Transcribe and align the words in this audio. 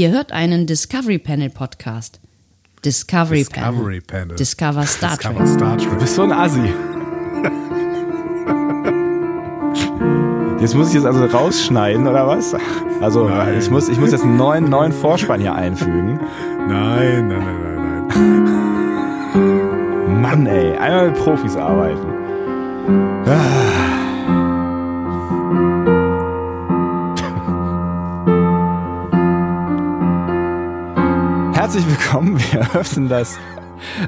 Ihr 0.00 0.12
hört 0.12 0.32
einen 0.32 0.66
Discovery 0.66 1.18
Panel 1.18 1.50
Podcast. 1.50 2.20
Discovery, 2.86 3.44
Discovery 3.44 4.00
Panel. 4.00 4.28
Panel. 4.28 4.36
Discover 4.36 4.86
Star 4.86 5.18
Discover 5.18 5.36
Trek. 5.40 5.48
Star 5.48 5.76
Trek. 5.76 5.90
Du 5.90 5.98
bist 5.98 6.14
so 6.14 6.22
ein 6.22 6.32
Assi. 6.32 6.72
Jetzt 10.58 10.74
muss 10.74 10.88
ich 10.88 10.94
es 10.94 11.04
also 11.04 11.22
rausschneiden, 11.26 12.06
oder 12.06 12.26
was? 12.26 12.56
Also, 13.02 13.28
Nein. 13.28 13.58
ich 13.58 13.68
muss, 13.68 13.90
ich 13.90 13.98
muss 13.98 14.12
jetzt 14.12 14.24
einen 14.24 14.38
neuen, 14.38 14.70
neuen 14.70 14.92
Vorspann 14.92 15.42
hier 15.42 15.54
einfügen. 15.54 16.18
Nein, 16.66 17.28
nein, 17.28 17.28
nein, 17.28 18.14
nein, 18.14 18.44
nein. 19.34 20.22
Mann, 20.22 20.46
ey. 20.46 20.78
Einmal 20.78 21.10
mit 21.10 21.18
Profis 21.18 21.56
arbeiten. 21.56 22.06
Ah. 23.26 23.59
Willkommen. 32.10 32.40
Wir 32.50 32.74
öffnen 32.74 33.08
das 33.08 33.38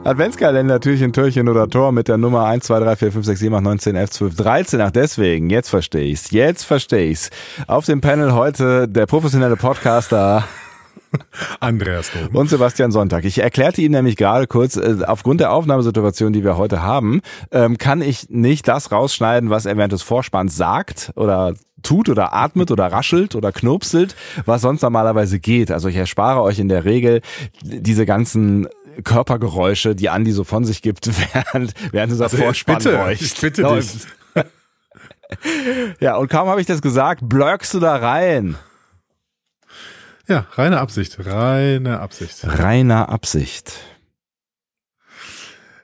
Adventskalender 0.02 0.80
Türchen, 0.80 1.12
Türchen 1.12 1.48
oder 1.48 1.68
Tor 1.68 1.92
mit 1.92 2.08
der 2.08 2.18
Nummer 2.18 2.46
1, 2.46 2.64
2, 2.64 2.80
3, 2.80 2.96
4, 2.96 3.12
5, 3.12 3.26
6, 3.26 3.40
7, 3.40 3.54
8, 3.54 3.62
9, 3.62 3.78
10, 3.78 3.96
11, 3.96 4.10
12, 4.10 4.34
13. 4.34 4.80
Ach 4.80 4.90
deswegen, 4.90 5.50
jetzt 5.50 5.68
verstehe 5.68 6.06
ich's. 6.06 6.32
Jetzt 6.32 6.64
verstehe 6.64 7.10
ich's. 7.10 7.30
Auf 7.68 7.86
dem 7.86 8.00
Panel 8.00 8.32
heute 8.32 8.88
der 8.88 9.06
professionelle 9.06 9.56
Podcaster 9.56 10.42
Andreas 11.60 12.10
Dom. 12.10 12.34
und 12.34 12.50
Sebastian 12.50 12.90
Sonntag. 12.90 13.24
Ich 13.24 13.38
erklärte 13.38 13.82
Ihnen 13.82 13.92
nämlich 13.92 14.16
gerade 14.16 14.48
kurz, 14.48 14.76
äh, 14.76 14.96
aufgrund 15.06 15.40
der 15.40 15.52
Aufnahmesituation, 15.52 16.32
die 16.32 16.42
wir 16.42 16.56
heute 16.56 16.82
haben, 16.82 17.20
ähm, 17.52 17.78
kann 17.78 18.02
ich 18.02 18.28
nicht 18.30 18.66
das 18.66 18.90
rausschneiden, 18.90 19.48
was 19.48 19.64
er 19.64 19.76
während 19.76 19.92
des 19.92 20.02
Vorspanns 20.02 20.56
sagt 20.56 21.12
oder 21.14 21.54
tut 21.82 22.08
oder 22.08 22.32
atmet 22.32 22.70
oder 22.70 22.86
raschelt 22.86 23.34
oder 23.34 23.52
knurpselt, 23.52 24.16
was 24.44 24.62
sonst 24.62 24.82
normalerweise 24.82 25.38
geht. 25.38 25.70
Also 25.70 25.88
ich 25.88 25.96
erspare 25.96 26.42
euch 26.42 26.58
in 26.58 26.68
der 26.68 26.84
Regel 26.84 27.20
diese 27.62 28.06
ganzen 28.06 28.68
Körpergeräusche, 29.04 29.94
die 29.94 30.10
Andi 30.10 30.32
so 30.32 30.44
von 30.44 30.64
sich 30.64 30.82
gibt, 30.82 31.08
während, 31.32 31.74
während 31.92 32.12
dieser 32.12 32.28
Vorspann 32.28 32.76
bitte, 32.76 33.16
ich 33.18 33.40
bitte 33.40 33.62
dich. 33.62 34.06
Ja, 36.00 36.16
und 36.16 36.28
kaum 36.28 36.48
habe 36.48 36.60
ich 36.60 36.66
das 36.66 36.82
gesagt, 36.82 37.22
blöckst 37.24 37.72
du 37.74 37.80
da 37.80 37.96
rein. 37.96 38.56
Ja, 40.28 40.46
reine 40.52 40.78
Absicht, 40.78 41.16
reine 41.26 42.00
Absicht. 42.00 42.40
Reiner 42.44 43.08
Absicht. 43.08 43.72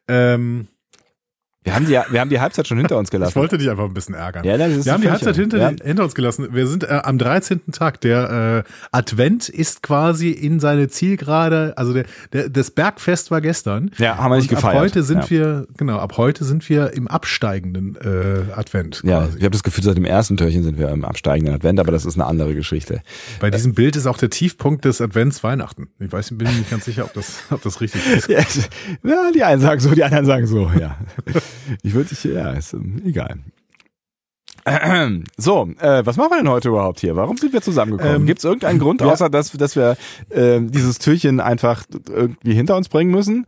Ähm, 0.07 0.69
Wir 1.69 1.75
haben 1.75 1.87
die, 1.87 2.13
wir 2.13 2.21
haben 2.21 2.31
die 2.31 2.41
Halbzeit 2.41 2.67
schon 2.67 2.79
hinter 2.79 2.99
uns 2.99 3.11
gelassen. 3.11 3.31
ich 3.31 3.37
wollte 3.37 3.59
dich 3.59 3.71
einfach 3.71 3.85
ein 3.85 3.95
bisschen 3.95 4.15
ärgern. 4.15 4.45
Ja, 4.45 4.55
ist 4.57 4.85
Wir 4.87 4.93
haben 4.93 5.03
die 5.03 5.11
Halbzeit 5.11 5.37
hinter, 5.37 5.59
ja. 5.59 5.73
hinter 5.83 6.05
uns 6.05 6.15
gelassen. 6.15 6.49
Wir 6.53 6.67
sind 6.67 6.85
äh, 6.85 7.01
am 7.05 7.19
13. 7.19 7.61
Tag. 7.73 8.01
Der 8.01 8.65
äh, 8.67 8.71
Advent 8.93 9.49
ist 9.49 9.83
quasi 9.83 10.31
in 10.31 10.61
seine 10.61 10.89
Zielgerade. 10.89 11.75
Also 11.77 11.93
der, 11.93 12.05
der, 12.33 12.49
das 12.49 12.71
Bergfest 12.71 13.31
war 13.31 13.41
gestern. 13.41 13.91
Ja, 13.99 14.17
haben 14.19 14.31
wir 14.33 14.37
nicht 14.37 14.49
gefeiert. 14.51 14.77
Ab 14.77 14.81
heute 14.83 15.03
sind 15.03 15.25
Ja. 15.25 15.31
wir, 15.31 15.67
genau, 15.77 15.99
ab 15.99 16.17
heute 16.17 16.45
sind 16.45 16.69
wir 16.69 16.93
im 16.95 17.09
absteigenden 17.09 17.97
äh, 17.97 18.53
Advent. 18.55 19.03
Ja, 19.05 19.21
Quasi. 19.21 19.39
ich 19.39 19.45
habe 19.45 19.53
das 19.53 19.63
Gefühl, 19.63 19.85
seit 19.85 19.97
dem 19.97 20.05
ersten 20.05 20.37
Türchen 20.37 20.63
sind 20.63 20.79
wir 20.79 20.89
im 20.91 21.05
absteigenden 21.05 21.55
Advent, 21.55 21.81
aber 21.81 21.93
das 21.93 22.05
ist 22.05 22.15
eine 22.15 22.27
andere 22.27 22.55
Geschichte. 22.55 23.03
Bei 23.41 23.51
diesem 23.51 23.75
Bild 23.75 23.97
ist 23.97 24.07
auch 24.07 24.19
der 24.19 24.31
Tiefpunkt 24.31 24.85
des 24.85 25.01
Advents 25.01 25.43
Weihnachten. 25.45 25.89
Ich 25.99 26.11
weiß, 26.11 26.29
bin 26.31 26.49
mir 26.49 26.55
nicht 26.55 26.71
ganz 26.71 26.85
sicher, 26.85 27.05
ob 27.05 27.15
das, 27.15 27.39
ob 27.51 27.63
das 27.63 27.81
richtig 27.81 28.01
ist. 28.15 28.29
Ja, 28.29 28.39
ja, 29.05 29.31
die 29.35 29.43
einen 29.45 29.61
sagen 29.61 29.81
so, 29.81 29.91
die 29.95 30.05
anderen 30.05 30.27
sagen 30.27 30.47
so, 30.47 30.71
ja. 30.79 30.97
Ich 31.83 31.95
würde 31.95 32.09
dich, 32.11 32.25
ja, 32.25 32.53
ist 32.53 32.73
ähm, 32.73 33.03
egal. 33.05 33.39
So, 35.37 35.69
äh, 35.81 36.05
was 36.05 36.17
machen 36.17 36.31
wir 36.31 36.37
denn 36.39 36.49
heute 36.49 36.69
überhaupt 36.69 37.01
hier? 37.01 37.17
Warum 37.17 37.37
sind 37.37 37.53
wir 37.53 37.63
zusammengekommen? 37.63 38.23
Ähm, 38.23 38.27
Gibt 38.27 38.41
es 38.41 38.45
irgendeinen 38.45 38.79
Grund, 38.79 39.01
ja. 39.01 39.07
außer 39.07 39.31
dass, 39.31 39.53
dass 39.53 39.77
wir 39.77 39.97
ähm, 40.31 40.71
dieses 40.71 40.99
Türchen 40.99 41.41
einfach 41.41 41.85
irgendwie 42.09 42.55
hinter 42.55 42.77
uns 42.77 42.89
bringen 42.89 43.11
müssen? 43.11 43.47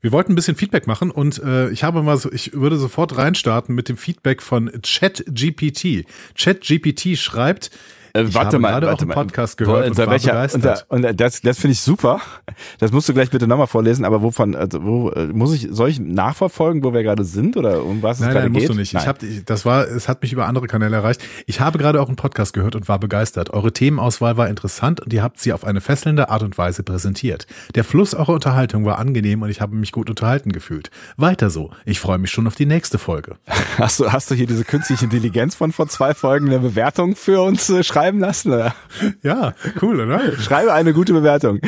Wir 0.00 0.12
wollten 0.12 0.32
ein 0.32 0.34
bisschen 0.36 0.56
Feedback 0.56 0.86
machen 0.86 1.10
und 1.10 1.42
äh, 1.42 1.70
ich 1.70 1.82
habe 1.82 2.02
mal 2.02 2.16
so, 2.16 2.30
ich 2.30 2.52
würde 2.52 2.76
sofort 2.76 3.16
reinstarten 3.16 3.74
mit 3.74 3.88
dem 3.88 3.96
Feedback 3.96 4.42
von 4.42 4.70
ChatGPT. 4.82 6.06
ChatGPT 6.38 7.16
schreibt, 7.16 7.70
Äh, 8.16 8.24
Ich 8.24 8.36
habe 8.36 8.58
gerade 8.58 8.92
auch 8.92 8.98
einen 8.98 9.10
Podcast 9.10 9.56
gehört 9.56 9.84
und 9.84 9.90
unter 9.90 10.06
war 10.06 10.12
welcher, 10.12 10.32
begeistert. 10.32 10.86
Unter, 10.88 11.08
und 11.08 11.20
das, 11.20 11.40
das 11.40 11.58
finde 11.58 11.72
ich 11.72 11.80
super. 11.80 12.20
Das 12.78 12.90
musst 12.92 13.08
du 13.08 13.14
gleich 13.14 13.30
bitte 13.30 13.46
nochmal 13.46 13.66
vorlesen, 13.66 14.04
aber 14.04 14.22
wovon, 14.22 14.54
also 14.54 14.82
wo, 14.82 15.10
äh, 15.10 15.26
muss 15.26 15.52
ich, 15.54 15.68
soll 15.70 15.90
ich 15.90 15.98
nachverfolgen, 16.00 16.84
wo 16.84 16.92
wir 16.92 17.02
gerade 17.02 17.24
sind 17.24 17.56
oder 17.56 17.84
um 17.84 18.02
was 18.02 18.18
es 18.18 18.22
Nein, 18.24 18.30
gerade 18.32 18.44
nein, 18.46 18.52
musst 18.52 18.66
geht? 18.66 18.70
du 18.70 18.74
nicht. 18.78 18.94
Nein. 18.94 19.02
Ich 19.02 19.08
hab, 19.08 19.22
ich, 19.22 19.44
das 19.44 19.64
war, 19.64 19.86
es 19.86 20.08
hat 20.08 20.22
mich 20.22 20.32
über 20.32 20.46
andere 20.46 20.66
Kanäle 20.66 20.96
erreicht. 20.96 21.22
Ich 21.46 21.60
habe 21.60 21.78
gerade 21.78 22.00
auch 22.00 22.08
einen 22.08 22.16
Podcast 22.16 22.52
gehört 22.54 22.74
und 22.74 22.88
war 22.88 22.98
begeistert. 22.98 23.50
Eure 23.50 23.72
Themenauswahl 23.72 24.36
war 24.36 24.48
interessant 24.48 25.00
und 25.00 25.12
ihr 25.12 25.22
habt 25.22 25.38
sie 25.40 25.52
auf 25.52 25.64
eine 25.64 25.80
fesselnde 25.80 26.30
Art 26.30 26.42
und 26.42 26.56
Weise 26.56 26.82
präsentiert. 26.82 27.46
Der 27.74 27.84
Fluss 27.84 28.14
eurer 28.14 28.32
Unterhaltung 28.34 28.84
war 28.84 28.98
angenehm 28.98 29.42
und 29.42 29.50
ich 29.50 29.60
habe 29.60 29.76
mich 29.76 29.92
gut 29.92 30.08
unterhalten 30.08 30.52
gefühlt. 30.52 30.90
Weiter 31.16 31.50
so. 31.50 31.70
Ich 31.84 32.00
freue 32.00 32.18
mich 32.18 32.30
schon 32.30 32.46
auf 32.46 32.54
die 32.54 32.66
nächste 32.66 32.98
Folge. 32.98 33.36
Hast 33.78 34.00
du, 34.00 34.10
hast 34.10 34.30
du 34.30 34.34
hier 34.34 34.46
diese 34.46 34.64
künstliche 34.64 35.04
Intelligenz 35.04 35.54
von 35.54 35.70
vor 35.70 35.86
zwei 35.88 36.14
Folgen 36.14 36.46
eine 36.46 36.60
Bewertung 36.60 37.14
für 37.14 37.42
uns 37.42 37.68
äh, 37.68 37.84
schreiben 37.84 38.05
lassen? 38.12 38.52
Oder? 38.52 38.74
Ja, 39.22 39.54
cool, 39.82 40.00
oder? 40.00 40.32
Schreibe 40.38 40.72
eine 40.72 40.92
gute 40.92 41.12
Bewertung. 41.12 41.60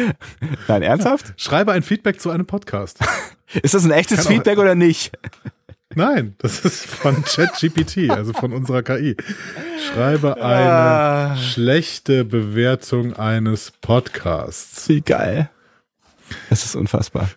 Nein, 0.69 0.82
ernsthaft? 0.82 1.34
Schreibe 1.37 1.72
ein 1.72 1.82
Feedback 1.82 2.21
zu 2.21 2.31
einem 2.31 2.47
Podcast. 2.47 2.99
Ist 3.62 3.75
das 3.75 3.84
ein 3.84 3.91
echtes 3.91 4.19
Kann 4.19 4.26
auch- 4.26 4.31
Feedback 4.31 4.59
oder 4.59 4.75
nicht? 4.75 5.12
Nein, 5.94 6.34
das 6.38 6.60
ist 6.60 6.84
von 6.84 7.25
ChatGPT, 7.25 8.10
also 8.10 8.32
von 8.34 8.53
unserer 8.53 8.82
KI. 8.82 9.16
Schreibe 9.91 10.37
eine 10.37 10.71
Ah. 10.71 11.37
schlechte 11.37 12.25
Bewertung 12.26 13.15
eines 13.15 13.72
Podcasts. 13.81 14.87
Wie 14.88 15.00
geil. 15.00 15.49
Das 16.50 16.65
ist 16.66 16.76
unfassbar. 16.76 17.31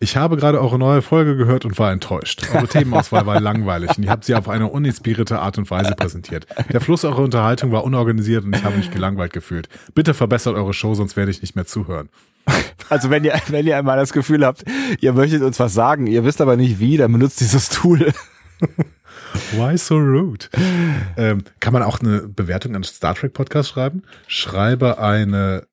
Ich 0.00 0.16
habe 0.16 0.36
gerade 0.36 0.60
eure 0.60 0.78
neue 0.78 1.02
Folge 1.02 1.36
gehört 1.36 1.64
und 1.64 1.76
war 1.76 1.90
enttäuscht. 1.90 2.46
Eure 2.54 2.68
Themenauswahl 2.68 3.26
war 3.26 3.40
langweilig 3.40 3.98
und 3.98 4.04
ihr 4.04 4.10
habt 4.10 4.24
sie 4.24 4.36
auf 4.36 4.48
eine 4.48 4.68
uninspirierte 4.68 5.40
Art 5.40 5.58
und 5.58 5.68
Weise 5.72 5.96
präsentiert. 5.96 6.46
Der 6.72 6.80
Fluss 6.80 7.04
eurer 7.04 7.22
Unterhaltung 7.22 7.72
war 7.72 7.82
unorganisiert 7.82 8.44
und 8.44 8.54
ich 8.54 8.62
habe 8.62 8.76
mich 8.76 8.92
gelangweilt 8.92 9.32
gefühlt. 9.32 9.68
Bitte 9.94 10.14
verbessert 10.14 10.54
eure 10.54 10.72
Show, 10.72 10.94
sonst 10.94 11.16
werde 11.16 11.32
ich 11.32 11.42
nicht 11.42 11.56
mehr 11.56 11.66
zuhören. 11.66 12.10
Also 12.88 13.10
wenn 13.10 13.24
ihr, 13.24 13.34
wenn 13.48 13.66
ihr 13.66 13.76
einmal 13.76 13.96
das 13.96 14.12
Gefühl 14.12 14.46
habt, 14.46 14.64
ihr 15.00 15.12
möchtet 15.12 15.42
uns 15.42 15.58
was 15.58 15.74
sagen, 15.74 16.06
ihr 16.06 16.24
wisst 16.24 16.40
aber 16.40 16.56
nicht 16.56 16.78
wie, 16.78 16.96
dann 16.96 17.10
benutzt 17.10 17.40
dieses 17.40 17.68
Tool. 17.68 18.12
Why 19.52 19.76
so 19.76 19.96
rude? 19.96 20.46
Ähm, 21.16 21.42
kann 21.58 21.72
man 21.72 21.82
auch 21.82 22.00
eine 22.00 22.20
Bewertung 22.20 22.76
an 22.76 22.84
Star 22.84 23.16
Trek 23.16 23.32
Podcast 23.32 23.70
schreiben? 23.70 24.04
Schreibe 24.28 24.98
eine 24.98 25.66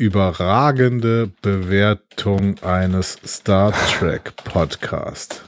überragende 0.00 1.30
Bewertung 1.42 2.56
eines 2.62 3.18
Star 3.26 3.72
Trek 3.72 4.34
Podcast. 4.44 5.44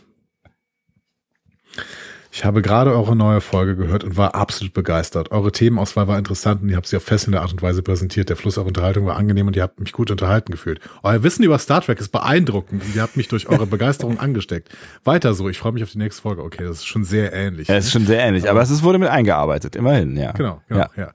Ich 2.31 2.45
habe 2.45 2.61
gerade 2.61 2.93
eure 2.95 3.17
neue 3.17 3.41
Folge 3.41 3.77
gehört 3.77 4.05
und 4.05 4.19
war 4.19 4.35
absolut 4.35 4.75
begeistert. 4.75 5.31
Eure 5.33 5.53
Themenauswahl 5.53 6.07
war 6.07 6.19
interessant 6.19 6.63
und 6.63 6.69
ihr 6.69 6.77
habt 6.77 6.87
sie 6.87 6.97
auf 6.97 7.03
fesselnde 7.03 7.41
Art 7.41 7.53
und 7.53 7.63
Weise 7.63 7.83
präsentiert. 7.83 8.29
Der 8.29 8.37
Fluss 8.37 8.59
eurer 8.59 8.67
Unterhaltung 8.67 9.07
war 9.07 9.17
angenehm 9.17 9.47
und 9.47 9.57
ihr 9.57 9.63
habt 9.63 9.81
mich 9.81 9.93
gut 9.93 10.11
unterhalten 10.11 10.53
gefühlt. 10.53 10.81
Euer 11.03 11.23
Wissen 11.23 11.45
über 11.45 11.59
Star 11.59 11.81
Trek 11.81 11.99
ist 11.99 12.11
beeindruckend 12.11 12.83
und 12.85 12.95
ihr 12.95 13.01
habt 13.03 13.17
mich 13.17 13.29
durch 13.29 13.49
eure 13.49 13.67
Begeisterung 13.67 14.21
angesteckt. 14.21 14.69
Weiter 15.05 15.33
so, 15.33 15.49
ich 15.49 15.59
freue 15.59 15.73
mich 15.73 15.83
auf 15.83 15.93
die 15.93 15.99
nächste 15.99 16.21
Folge. 16.21 16.43
Okay, 16.43 16.65
das 16.65 16.79
ist 16.79 16.87
schon 16.87 17.05
sehr 17.05 17.33
ähnlich. 17.33 17.69
Ja, 17.69 17.77
es 17.77 17.87
ist 17.87 17.93
schon 17.93 18.07
sehr 18.07 18.21
ähnlich, 18.21 18.51
aber 18.51 18.61
es 18.61 18.71
ist, 18.71 18.83
wurde 18.83 18.99
mit 18.99 19.09
eingearbeitet, 19.09 19.77
immerhin, 19.77 20.15
ja. 20.17 20.33
Genau, 20.33 20.61
genau, 20.69 20.81
Ja. 20.97 21.13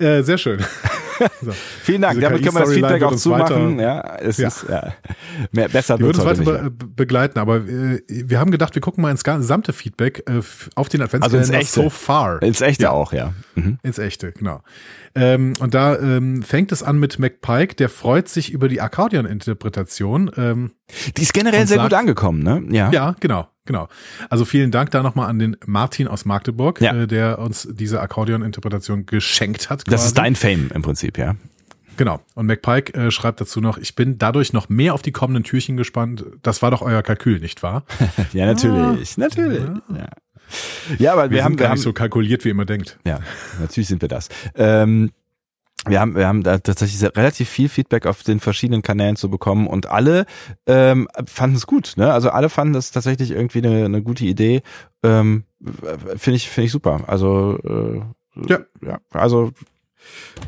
ja. 0.00 0.06
Äh, 0.06 0.22
sehr 0.22 0.38
schön. 0.38 0.64
so. 1.42 1.52
Vielen 1.82 2.02
Dank, 2.02 2.14
Diese 2.14 2.26
damit 2.28 2.42
können 2.42 2.54
wir 2.56 2.60
das 2.60 2.72
Feedback 2.72 3.02
auch 3.02 3.14
zumachen. 3.16 3.78
weiter- 3.78 3.82
Ja, 3.82 4.16
es 4.20 4.36
Ja. 4.38 4.48
ist, 4.48 4.66
ja. 4.68 4.92
Mehr, 5.52 5.68
besser 5.68 5.98
wird 5.98 6.16
wird's 6.16 6.18
uns 6.38 6.46
weiter 6.46 6.58
be 6.58 6.62
mehr. 6.62 6.70
begleiten, 6.96 7.38
aber 7.38 7.56
äh, 7.58 8.00
wir 8.08 8.38
haben 8.40 8.50
gedacht, 8.50 8.74
wir 8.74 8.82
gucken 8.82 9.02
mal 9.02 9.10
ins 9.10 9.24
gesamte 9.24 9.72
Feedback 9.72 10.22
äh, 10.28 10.40
auf 10.74 10.88
den 10.88 11.00
Also 11.02 11.16
Adventskalender 11.16 11.58
Echte. 11.58 11.72
so 11.82 11.90
far. 11.90 12.42
Ins 12.42 12.60
Echte 12.60 12.84
Ja. 12.84 12.90
auch, 12.90 13.12
ja. 13.12 13.32
Mhm. 13.54 13.78
Ins 13.82 13.98
Echte, 13.98 14.32
genau. 14.32 14.62
Ähm, 15.14 15.54
und 15.60 15.74
da 15.74 15.96
ähm, 15.98 16.42
fängt 16.42 16.70
es 16.72 16.82
an 16.82 16.98
mit 17.00 17.18
McPike, 17.18 17.74
der 17.74 17.88
freut 17.88 18.28
sich 18.28 18.52
über 18.52 18.68
die 18.68 18.80
Akkordeon-Interpretation. 18.80 20.30
Ähm, 20.36 20.70
Die 21.16 21.22
ist 21.22 21.32
generell 21.34 21.66
sehr 21.66 21.78
sagt- 21.78 21.90
gut 21.90 21.98
angekommen, 21.98 22.42
ne? 22.42 22.62
Ja. 22.70 22.90
ja, 22.92 23.16
genau, 23.20 23.48
genau. 23.70 23.88
Also 24.28 24.44
vielen 24.44 24.70
Dank 24.70 24.90
da 24.90 25.02
nochmal 25.02 25.28
an 25.28 25.38
den 25.38 25.56
Martin 25.66 26.08
aus 26.08 26.24
Magdeburg, 26.24 26.80
Ja. 26.80 26.92
äh, 26.94 27.06
der 27.06 27.38
uns 27.38 27.68
diese 27.70 28.00
Akkordeon-Interpretation 28.00 29.06
geschenkt 29.06 29.70
hat. 29.70 29.80
Das 29.86 29.94
quasi. 29.94 30.06
ist 30.08 30.18
dein 30.18 30.34
Fame 30.34 30.70
im 30.74 30.82
Prinzip, 30.82 31.16
ja. 31.18 31.36
Genau. 31.96 32.20
Und 32.34 32.46
McPike 32.46 32.94
äh, 32.94 33.10
schreibt 33.10 33.40
dazu 33.42 33.60
noch, 33.60 33.76
ich 33.76 33.94
bin 33.94 34.16
dadurch 34.18 34.52
noch 34.52 34.68
mehr 34.70 34.94
auf 34.94 35.02
die 35.02 35.12
kommenden 35.12 35.44
Türchen 35.44 35.76
gespannt. 35.76 36.24
Das 36.42 36.62
war 36.62 36.70
doch 36.70 36.80
euer 36.82 37.02
Kalkül, 37.02 37.40
nicht 37.40 37.62
wahr? 37.62 37.84
Ja, 38.32 38.46
natürlich, 38.46 39.18
natürlich. 39.18 39.62
Ja. 39.94 40.08
ja, 40.98 41.12
aber 41.12 41.24
wir, 41.30 41.36
Wir, 41.38 41.44
haben, 41.44 41.52
wir 41.52 41.56
gar 41.58 41.68
haben, 41.68 41.74
nicht 41.74 41.82
so 41.84 41.92
kalkuliert, 41.92 42.44
wie 42.44 42.48
ihr 42.48 42.52
immer 42.52 42.64
denkt. 42.64 42.98
ja, 43.04 43.20
natürlich 43.60 43.88
sind 43.88 44.00
wir 44.02 44.08
das. 44.08 44.28
Ähm, 44.54 45.10
wir 45.86 46.00
haben, 46.00 46.14
wir 46.14 46.26
haben 46.26 46.42
da 46.42 46.58
tatsächlich 46.58 47.02
relativ 47.16 47.48
viel 47.48 47.68
Feedback 47.68 48.06
auf 48.06 48.22
den 48.22 48.40
verschiedenen 48.40 48.82
Kanälen 48.82 49.16
zu 49.16 49.30
bekommen 49.30 49.66
und 49.66 49.86
alle 49.86 50.26
ähm, 50.66 51.08
fanden 51.26 51.56
es 51.56 51.66
gut. 51.66 51.94
Ne? 51.96 52.12
Also 52.12 52.30
alle 52.30 52.48
fanden 52.48 52.74
das 52.74 52.90
tatsächlich 52.90 53.30
irgendwie 53.30 53.58
eine, 53.58 53.84
eine 53.84 54.02
gute 54.02 54.24
Idee. 54.24 54.62
Ähm, 55.02 55.44
finde 56.16 56.36
ich, 56.36 56.48
finde 56.50 56.66
ich 56.66 56.72
super. 56.72 57.02
Also 57.06 57.58
äh, 57.64 58.50
Ja. 58.50 58.60
ja, 58.84 58.98
also 59.12 59.52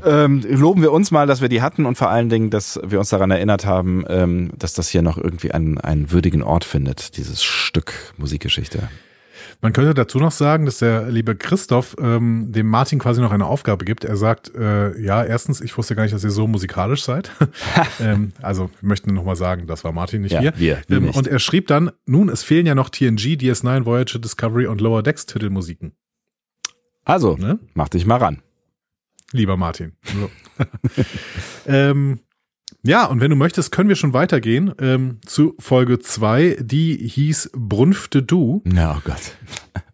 ähm, 0.05 0.43
loben 0.49 0.83
wir 0.83 0.93
uns 0.93 1.11
mal, 1.11 1.27
dass 1.27 1.41
wir 1.41 1.49
die 1.49 1.63
hatten 1.63 1.87
und 1.87 1.97
vor 1.97 2.11
allen 2.11 2.29
Dingen, 2.29 2.51
dass 2.51 2.81
wir 2.85 2.99
uns 2.99 3.11
daran 3.11 3.31
erinnert 3.31 3.67
haben, 3.67 4.05
ähm, 4.09 4.51
dass 4.57 4.75
das 4.75 4.89
hier 4.89 5.03
noch 5.03 5.19
irgendwie 5.19 5.53
einen, 5.53 5.79
einen 5.79 6.11
würdigen 6.11 6.43
Ort 6.43 6.65
findet, 6.65 7.17
dieses 7.17 7.43
Stück 7.43 8.15
Musikgeschichte. 8.17 8.89
Man 9.63 9.73
könnte 9.73 9.95
dazu 9.95 10.19
noch 10.19 10.33
sagen, 10.33 10.67
dass 10.67 10.79
der 10.79 11.09
liebe 11.09 11.37
Christoph 11.37 11.95
ähm, 12.01 12.51
dem 12.51 12.67
Martin 12.69 12.99
quasi 12.99 13.21
noch 13.21 13.31
eine 13.31 13.47
Aufgabe 13.47 13.85
gibt. 13.85 14.05
Er 14.05 14.17
sagt, 14.17 14.53
äh, 14.57 15.01
ja, 15.01 15.23
erstens, 15.25 15.61
ich 15.61 15.79
wusste 15.79 15.95
gar 15.95 16.03
nicht, 16.03 16.13
dass 16.13 16.25
ihr 16.25 16.33
so 16.33 16.49
musikalisch 16.49 17.05
seid. 17.05 17.31
ähm, 18.01 18.33
also 18.43 18.71
wir 18.81 18.89
möchten 18.89 19.15
nochmal 19.15 19.37
sagen, 19.37 19.69
das 19.69 19.85
war 19.85 19.93
Martin, 19.93 20.23
nicht 20.23 20.33
Ja, 20.33 20.43
wir. 20.43 20.57
wir, 20.57 20.83
wir 20.89 20.97
ähm, 20.97 21.05
nicht. 21.05 21.17
Und 21.17 21.29
er 21.29 21.39
schrieb 21.39 21.69
dann, 21.69 21.93
nun, 22.07 22.29
es 22.29 22.43
fehlen 22.43 22.67
ja 22.67 22.75
noch 22.75 22.91
TNG, 22.91 23.37
DS9, 23.39 23.85
Voyager, 23.87 24.19
Discovery 24.19 24.67
und 24.67 24.81
Lower 24.81 25.05
Decks 25.05 25.27
Titelmusiken. 25.27 25.93
Also, 27.05 27.37
Ne? 27.37 27.61
mach 27.75 27.89
dich 27.89 28.05
mal 28.05 28.17
ran. 28.17 28.43
Lieber 29.31 29.57
Martin. 29.57 29.93
So. 30.03 30.31
ähm, 31.67 32.19
ja, 32.85 33.07
und 33.07 33.21
wenn 33.21 33.31
du 33.31 33.37
möchtest, 33.37 33.73
können 33.73 33.89
wir 33.89 33.97
schon 33.97 34.13
weitergehen 34.13 34.73
ähm, 34.81 35.21
zu 35.25 35.55
Folge 35.59 35.99
zwei. 36.01 36.57
Die 36.61 36.97
hieß 36.97 37.51
Brunfte 37.55 38.23
Du. 38.23 38.63
Ja, 38.73 38.97
oh 38.99 39.03
Gott. 39.05 39.37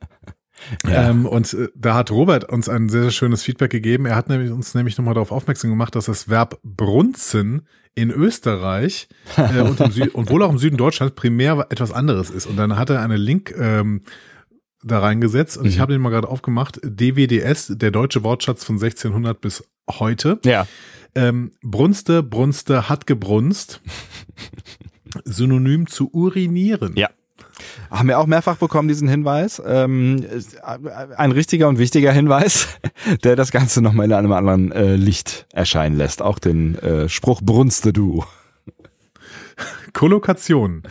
Ja. 0.85 1.09
Ähm, 1.09 1.25
und 1.25 1.51
äh, 1.55 1.69
da 1.75 1.95
hat 1.95 2.11
Robert 2.11 2.45
uns 2.45 2.69
ein 2.69 2.91
sehr, 2.91 3.03
sehr 3.03 3.11
schönes 3.11 3.43
Feedback 3.43 3.71
gegeben. 3.71 4.05
Er 4.05 4.17
hat 4.17 4.29
nämlich, 4.29 4.51
uns 4.51 4.75
nämlich 4.75 4.99
nochmal 4.99 5.15
darauf 5.15 5.33
aufmerksam 5.33 5.71
gemacht, 5.71 5.95
dass 5.95 6.07
das 6.07 6.29
Verb 6.29 6.59
brunzen 6.63 7.67
in 7.95 8.11
Österreich 8.11 9.09
äh, 9.37 9.61
und, 9.61 9.81
und 9.81 10.31
wohl 10.31 10.43
auch 10.43 10.51
im 10.51 10.59
Süden 10.59 10.77
Deutschlands 10.77 11.15
primär 11.15 11.67
etwas 11.71 11.91
anderes 11.93 12.29
ist. 12.29 12.47
Und 12.47 12.57
dann 12.57 12.77
hat 12.77 12.91
er 12.91 13.01
einen 13.01 13.17
Link 13.17 13.55
ähm, 13.59 14.03
da 14.85 15.01
reingesetzt 15.01 15.57
und 15.57 15.67
ich 15.67 15.77
Mhm. 15.77 15.81
habe 15.81 15.93
den 15.93 16.03
mal 16.03 16.11
gerade 16.11 16.29
aufgemacht. 16.29 16.81
DWDS, 16.85 17.73
der 17.77 17.91
deutsche 17.91 18.23
Wortschatz 18.23 18.65
von 18.65 18.79
1600 18.79 19.41
bis 19.41 19.65
heute. 19.91 20.39
Ja. 20.45 20.67
Ähm, 21.15 21.53
Brunste, 21.63 22.23
Brunste, 22.23 22.89
hat 22.89 23.07
gebrunst. 23.07 23.81
Synonym 25.25 25.87
zu 25.87 26.11
urinieren. 26.13 26.93
Ja. 26.97 27.09
Haben 27.91 28.09
wir 28.09 28.19
auch 28.19 28.27
mehrfach 28.27 28.57
bekommen, 28.57 28.89
diesen 28.89 29.09
Hinweis. 29.09 29.61
Ähm, 29.65 30.23
ist 30.23 30.63
ein 30.63 31.33
richtiger 31.33 31.69
und 31.69 31.79
wichtiger 31.79 32.13
Hinweis, 32.13 32.69
der 33.25 33.35
das 33.35 33.51
Ganze 33.51 33.81
nochmal 33.81 34.07
in 34.07 34.13
einem 34.13 34.33
anderen 34.33 34.71
äh, 34.71 34.95
Licht 34.97 35.47
erscheinen 35.53 35.97
lässt. 35.97 36.21
Auch 36.23 36.39
den 36.39 36.77
äh, 36.77 37.09
Spruch 37.09 37.41
Brunste 37.43 37.93
du. 37.93 38.25
Kollokation. 39.93 40.83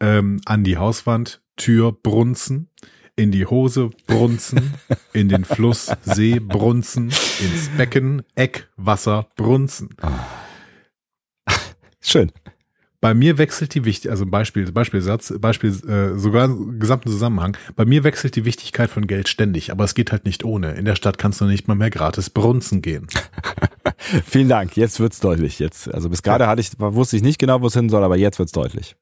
Ähm, 0.00 0.40
an 0.44 0.64
die 0.64 0.76
Hauswand, 0.76 1.40
Tür 1.56 1.92
brunzen, 1.92 2.68
in 3.16 3.30
die 3.30 3.46
Hose 3.46 3.90
brunzen, 4.06 4.74
in 5.12 5.28
den 5.28 5.44
Fluss 5.44 5.90
See 6.02 6.38
brunzen, 6.38 7.04
ins 7.04 7.68
Becken 7.76 8.22
Eck 8.34 8.68
Wasser 8.76 9.28
brunzen. 9.36 9.90
Schön. 12.00 12.32
Bei 13.02 13.14
mir 13.14 13.36
wechselt 13.36 13.74
die 13.74 13.84
Wichtigkeit, 13.84 14.12
also 14.12 14.26
Beispiel, 14.26 14.70
Beispielsatz, 14.70 15.34
Beispiel, 15.40 15.70
äh, 15.88 16.16
sogar 16.16 16.44
im 16.44 16.78
gesamten 16.78 17.10
Zusammenhang. 17.10 17.56
Bei 17.74 17.84
mir 17.84 18.04
wechselt 18.04 18.36
die 18.36 18.44
Wichtigkeit 18.44 18.90
von 18.90 19.08
Geld 19.08 19.28
ständig, 19.28 19.72
aber 19.72 19.82
es 19.82 19.94
geht 19.94 20.12
halt 20.12 20.24
nicht 20.24 20.44
ohne. 20.44 20.74
In 20.74 20.84
der 20.84 20.94
Stadt 20.94 21.18
kannst 21.18 21.40
du 21.40 21.46
nicht 21.46 21.66
mal 21.66 21.74
mehr 21.74 21.90
gratis 21.90 22.30
brunzen 22.30 22.80
gehen. 22.80 23.08
Vielen 24.24 24.48
Dank. 24.48 24.76
Jetzt 24.76 25.00
wird's 25.00 25.18
deutlich. 25.18 25.58
Jetzt, 25.58 25.92
also 25.92 26.10
bis 26.10 26.22
gerade 26.22 26.46
hatte 26.46 26.60
ich, 26.60 26.78
wusste 26.78 27.16
ich 27.16 27.22
nicht 27.22 27.40
genau, 27.40 27.60
wo 27.60 27.66
es 27.66 27.74
hin 27.74 27.88
soll, 27.88 28.04
aber 28.04 28.16
jetzt 28.16 28.38
wird's 28.38 28.52
deutlich. 28.52 28.94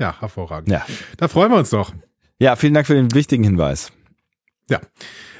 Ja, 0.00 0.18
hervorragend. 0.20 0.70
Ja. 0.70 0.86
Da 1.18 1.28
freuen 1.28 1.52
wir 1.52 1.58
uns 1.58 1.68
doch. 1.68 1.92
Ja, 2.40 2.56
vielen 2.56 2.74
Dank 2.74 2.86
für 2.86 2.94
den 2.94 3.14
wichtigen 3.14 3.44
Hinweis. 3.44 3.92
Ja. 4.68 4.80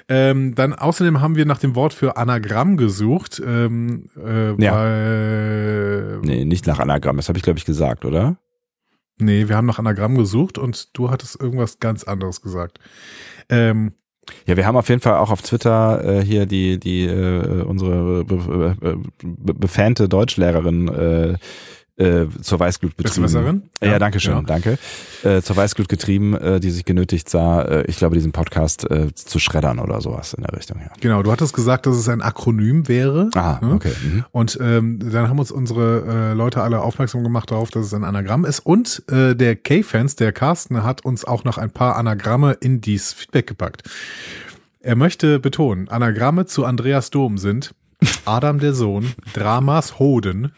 Ähm, 0.08 0.54
dann 0.54 0.74
außerdem 0.74 1.20
haben 1.22 1.34
wir 1.34 1.46
nach 1.46 1.58
dem 1.58 1.74
Wort 1.74 1.94
für 1.94 2.16
Anagramm 2.18 2.76
gesucht, 2.76 3.42
ähm, 3.44 4.10
äh, 4.22 4.50
Ja. 4.62 4.72
weil 4.74 6.20
Nee, 6.22 6.44
nicht 6.44 6.66
nach 6.66 6.78
Anagramm. 6.78 7.16
Das 7.16 7.28
habe 7.28 7.38
ich, 7.38 7.42
glaube 7.42 7.58
ich, 7.58 7.64
gesagt, 7.64 8.04
oder? 8.04 8.36
nee, 9.18 9.48
wir 9.48 9.56
haben 9.56 9.66
nach 9.66 9.78
Anagramm 9.78 10.16
gesucht 10.18 10.58
und 10.58 10.96
du 10.98 11.08
hattest 11.10 11.40
irgendwas 11.40 11.78
ganz 11.78 12.02
anderes 12.04 12.42
gesagt. 12.42 12.80
Ähm, 13.48 13.92
Ja, 14.46 14.56
wir 14.56 14.66
haben 14.66 14.76
auf 14.76 14.88
jeden 14.88 15.00
Fall 15.00 15.14
auch 15.18 15.30
auf 15.30 15.42
Twitter 15.42 16.02
äh, 16.04 16.24
hier 16.24 16.46
die 16.46 16.78
die 16.80 17.04
äh, 17.04 17.62
unsere 17.62 18.24
be 18.24 18.36
be 18.36 18.98
be 19.22 19.54
befante 19.54 20.08
Deutschlehrerin 20.08 20.88
äh, 20.88 21.34
äh, 21.96 22.26
zur 22.42 22.58
Weißglut 22.58 22.96
betrieben. 22.96 23.22
Besserwisserin? 23.22 23.62
Ja, 23.80 23.92
Ja, 23.92 23.98
danke 23.98 24.18
schön, 24.20 24.34
ja. 24.34 24.42
danke. 24.42 24.78
Äh, 25.22 25.42
zur 25.42 25.56
Weißglut 25.56 25.88
getrieben, 25.88 26.34
äh, 26.34 26.60
die 26.60 26.70
sich 26.70 26.84
genötigt 26.84 27.28
sah, 27.28 27.62
äh, 27.62 27.84
ich 27.86 27.96
glaube, 27.96 28.14
diesen 28.14 28.32
Podcast 28.32 28.90
äh, 28.90 29.14
zu 29.14 29.38
schreddern 29.38 29.78
oder 29.78 30.00
sowas 30.00 30.34
in 30.34 30.42
der 30.42 30.56
Richtung. 30.56 30.80
Ja. 30.80 30.90
genau, 31.00 31.22
du 31.22 31.30
hattest 31.30 31.54
gesagt, 31.54 31.86
dass 31.86 31.96
es 31.96 32.08
ein 32.08 32.20
Akronym 32.20 32.88
wäre. 32.88 33.30
Ah, 33.34 33.58
ne? 33.62 33.74
okay. 33.74 33.92
Mhm. 34.02 34.24
Und 34.32 34.58
ähm, 34.60 34.98
dann 34.98 35.28
haben 35.28 35.38
uns 35.38 35.50
unsere 35.52 36.32
äh, 36.32 36.34
Leute 36.34 36.62
alle 36.62 36.80
aufmerksam 36.80 37.22
gemacht 37.22 37.50
darauf, 37.50 37.70
dass 37.70 37.86
es 37.86 37.94
ein 37.94 38.04
Anagramm 38.04 38.44
ist. 38.44 38.60
Und 38.60 39.02
äh, 39.10 39.34
der 39.36 39.56
K-Fans, 39.56 40.16
der 40.16 40.32
Carsten, 40.32 40.82
hat 40.82 41.04
uns 41.04 41.24
auch 41.24 41.44
noch 41.44 41.58
ein 41.58 41.70
paar 41.70 41.96
Anagramme 41.96 42.52
in 42.60 42.80
dies 42.80 43.12
Feedback 43.12 43.46
gepackt. 43.46 43.82
Er 44.80 44.96
möchte 44.96 45.38
betonen, 45.38 45.88
Anagramme 45.88 46.46
zu 46.46 46.64
Andreas 46.64 47.10
Dom 47.10 47.38
sind 47.38 47.74
Adam 48.26 48.58
der 48.58 48.74
Sohn, 48.74 49.14
Dramas 49.32 49.98
Hoden, 49.98 50.52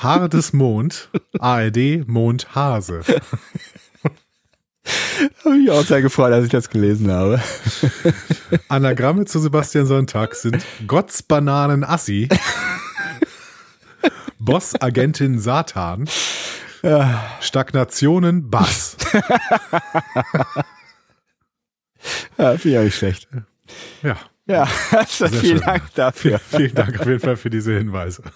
Haar 0.00 0.28
des 0.28 0.52
Mond, 0.52 1.10
ARD 1.40 2.06
Mond 2.06 2.54
Hase. 2.54 3.00
Habe 5.44 5.56
mich 5.56 5.70
auch 5.70 5.84
sehr 5.84 6.02
gefreut, 6.02 6.32
als 6.32 6.44
ich 6.44 6.52
das 6.52 6.70
gelesen 6.70 7.10
habe. 7.10 7.42
Anagramme 8.68 9.24
zu 9.24 9.40
Sebastian 9.40 9.86
Sonntag 9.86 10.36
sind 10.36 10.64
Gotts 10.86 11.24
Bananen 11.24 11.82
Assi, 11.82 12.28
Boss 14.38 14.80
Agentin 14.80 15.40
Satan, 15.40 16.08
Stagnationen 17.40 18.48
Bass. 18.50 18.96
Ja, 22.38 22.56
finde 22.56 22.68
ich 22.68 22.78
auch 22.78 22.84
nicht 22.84 22.96
schlecht. 22.96 23.28
Ja, 24.02 24.16
Ja, 24.48 24.64
vielen 25.06 25.32
schön. 25.32 25.60
Dank 25.60 25.94
dafür. 25.94 26.38
vielen 26.38 26.74
Dank 26.74 26.98
auf 26.98 27.06
jeden 27.06 27.20
Fall 27.20 27.36
für 27.36 27.50
diese 27.50 27.76
Hinweise. 27.76 28.22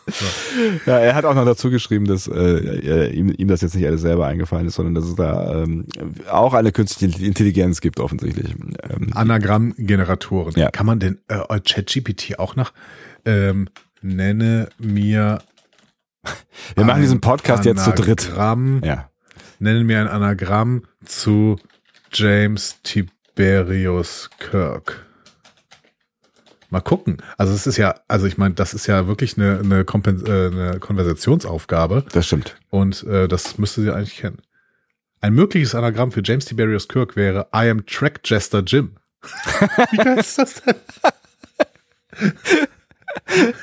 Ja, 0.87 0.99
er 0.99 1.15
hat 1.15 1.25
auch 1.25 1.35
noch 1.35 1.45
dazu 1.45 1.71
geschrieben, 1.71 2.05
dass 2.07 2.27
äh, 2.29 3.07
ihm, 3.09 3.33
ihm 3.37 3.49
das 3.49 3.63
jetzt 3.63 3.75
nicht 3.75 3.87
alles 3.87 4.03
selber 4.03 4.27
eingefallen 4.27 4.67
ist, 4.67 4.75
sondern 4.75 4.95
dass 4.95 5.05
es 5.05 5.15
da 5.15 5.63
ähm, 5.63 5.87
auch 6.31 6.55
eine 6.55 6.73
künstliche 6.73 7.25
Intelligenz 7.25 7.81
gibt 7.81 8.01
offensichtlich. 8.01 8.55
Ähm, 8.91 9.11
Anagrammgeneratoren. 9.15 10.55
Ja. 10.57 10.71
Kann 10.71 10.87
man 10.87 10.99
denn 11.01 11.19
äh, 11.29 11.61
ChatGPT 11.61 12.39
auch 12.39 12.57
nach 12.57 12.73
ähm, 13.25 13.69
nenne 14.03 14.69
mir 14.79 15.41
wir 16.75 16.85
machen 16.85 17.03
diesen 17.03 17.21
Podcast 17.21 17.65
jetzt 17.65 17.85
zu 17.85 17.93
dritt. 17.93 18.27
Anagramm, 18.27 18.81
Ja. 18.85 19.11
Nenne 19.59 19.85
mir 19.85 20.01
ein 20.01 20.09
Anagramm 20.09 20.83
zu 21.05 21.57
James 22.13 22.81
Tiberius 22.83 24.29
Kirk. 24.39 25.07
Mal 26.73 26.81
gucken. 26.81 27.19
Also 27.37 27.53
es 27.53 27.67
ist 27.67 27.77
ja, 27.77 27.97
also 28.09 28.27
ich 28.27 28.39
meine, 28.39 28.55
das 28.55 28.73
ist 28.73 28.87
ja 28.87 29.07
wirklich 29.07 29.37
eine, 29.37 29.61
eine, 29.63 29.85
Kompens 29.85 30.23
äh, 30.23 30.47
eine 30.47 30.79
Konversationsaufgabe 30.81 32.07
Das 32.13 32.27
stimmt. 32.27 32.57
und 32.71 33.05
äh, 33.05 33.29
das 33.29 33.59
müsste 33.59 33.83
sie 33.83 33.91
eigentlich 33.91 34.17
kennen. 34.17 34.39
Ein 35.21 35.35
mögliches 35.35 35.75
Anagramm 35.75 36.13
für 36.13 36.23
James 36.25 36.47
Tiberius 36.47 36.89
Kirk 36.89 37.15
wäre 37.15 37.47
I 37.55 37.69
am 37.69 37.85
Track 37.85 38.21
Jester 38.25 38.61
Jim. 38.61 38.93
Wie 39.91 39.99
geil 39.99 40.19
ist 40.19 40.39
das 40.39 40.63
denn? 40.63 40.75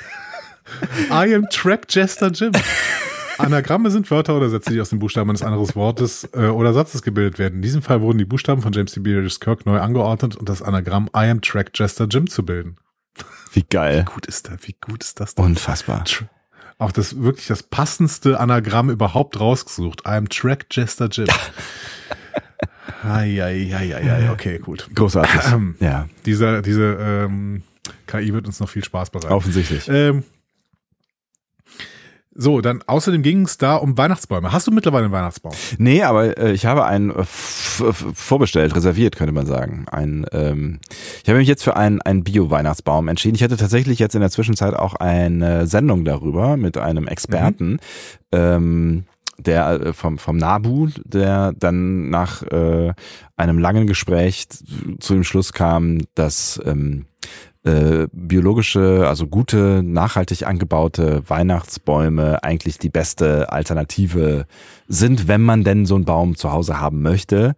I 1.09 1.33
am 1.33 1.49
Track 1.49 1.87
Jester 1.89 2.27
Jim. 2.27 2.51
Anagramme 3.39 3.89
sind 3.89 4.11
Wörter 4.11 4.37
oder 4.37 4.49
Sätze, 4.49 4.71
die 4.71 4.81
aus 4.81 4.91
den 4.91 4.99
Buchstaben 4.99 5.31
eines 5.31 5.41
anderen 5.41 5.73
Wortes 5.73 6.29
äh, 6.33 6.45
oder 6.45 6.73
Satzes 6.73 7.01
gebildet 7.01 7.39
werden. 7.39 7.55
In 7.55 7.61
diesem 7.63 7.81
Fall 7.81 8.01
wurden 8.01 8.19
die 8.19 8.25
Buchstaben 8.25 8.61
von 8.61 8.71
James 8.71 8.91
Tiberius 8.91 9.39
Kirk 9.39 9.65
neu 9.65 9.79
angeordnet 9.79 10.35
und 10.35 10.47
das 10.47 10.61
Anagramm 10.61 11.09
I 11.15 11.25
am 11.31 11.41
Track 11.41 11.71
Jester 11.73 12.05
Jim 12.05 12.29
zu 12.29 12.45
bilden. 12.45 12.77
Wie 13.51 13.63
geil. 13.63 14.05
Gut 14.13 14.25
ist 14.25 14.47
das, 14.47 14.57
wie 14.67 14.75
gut 14.79 15.03
ist 15.03 15.19
das 15.19 15.35
denn? 15.35 15.45
Unfassbar. 15.45 16.03
Auch 16.77 16.91
das 16.91 17.19
wirklich 17.21 17.47
das 17.47 17.63
passendste 17.63 18.39
Anagramm 18.39 18.89
überhaupt 18.89 19.39
rausgesucht. 19.39 20.01
I 20.05 20.11
am 20.11 20.29
Track 20.29 20.67
Jester 20.71 21.07
Jim. 21.11 21.27
Eieieiei, 23.03 24.29
okay, 24.31 24.59
gut. 24.59 24.89
Großartig. 24.93 25.41
Ähm, 25.53 25.75
Ja, 25.79 26.07
Diese, 26.25 26.61
diese 26.61 26.97
ähm, 26.99 27.63
KI 28.07 28.33
wird 28.33 28.45
uns 28.45 28.59
noch 28.59 28.69
viel 28.69 28.83
Spaß 28.83 29.09
bereiten. 29.09 29.33
offensichtlich. 29.33 29.87
Ähm, 29.89 30.23
so, 32.41 32.61
dann 32.61 32.81
außerdem 32.87 33.21
ging 33.21 33.41
es 33.41 33.57
da 33.57 33.75
um 33.75 33.97
Weihnachtsbäume. 33.97 34.53
Hast 34.53 34.65
du 34.65 34.71
mittlerweile 34.71 35.05
einen 35.05 35.13
Weihnachtsbaum? 35.13 35.51
Nee, 35.77 36.03
aber 36.03 36.37
äh, 36.37 36.53
ich 36.53 36.65
habe 36.65 36.85
einen 36.85 37.11
äh, 37.11 37.23
vorbestellt, 37.25 38.75
reserviert, 38.75 39.17
könnte 39.17 39.33
man 39.33 39.45
sagen. 39.45 39.85
Ein, 39.91 40.25
ähm, 40.31 40.79
ich 41.21 41.27
habe 41.27 41.39
mich 41.39 41.49
jetzt 41.49 41.63
für 41.63 41.75
einen, 41.75 42.01
einen 42.01 42.23
Bio-Weihnachtsbaum 42.23 43.09
entschieden. 43.09 43.35
Ich 43.35 43.43
hatte 43.43 43.57
tatsächlich 43.57 43.99
jetzt 43.99 44.15
in 44.15 44.21
der 44.21 44.31
Zwischenzeit 44.31 44.73
auch 44.73 44.95
eine 44.95 45.67
Sendung 45.67 46.05
darüber 46.05 46.55
mit 46.55 46.77
einem 46.77 47.07
Experten, 47.07 47.79
ähm, 48.31 49.03
der 49.37 49.69
äh, 49.71 49.93
vom, 49.93 50.17
vom 50.17 50.37
NABU, 50.37 50.87
der 51.03 51.53
dann 51.57 52.09
nach 52.09 52.43
äh, 52.43 52.93
einem 53.35 53.59
langen 53.59 53.85
Gespräch 53.85 54.47
zu 54.99 55.13
dem 55.13 55.25
Schluss 55.25 55.51
kam, 55.51 55.99
dass 56.15 56.61
ähm, 56.65 57.05
äh, 57.63 58.07
biologische, 58.13 59.05
also 59.07 59.27
gute, 59.27 59.81
nachhaltig 59.83 60.47
angebaute 60.47 61.23
Weihnachtsbäume 61.27 62.43
eigentlich 62.43 62.77
die 62.79 62.89
beste 62.89 63.51
Alternative 63.51 64.45
sind, 64.87 65.27
wenn 65.27 65.41
man 65.41 65.63
denn 65.63 65.85
so 65.85 65.95
einen 65.95 66.05
Baum 66.05 66.35
zu 66.35 66.51
Hause 66.51 66.79
haben 66.79 67.01
möchte. 67.01 67.55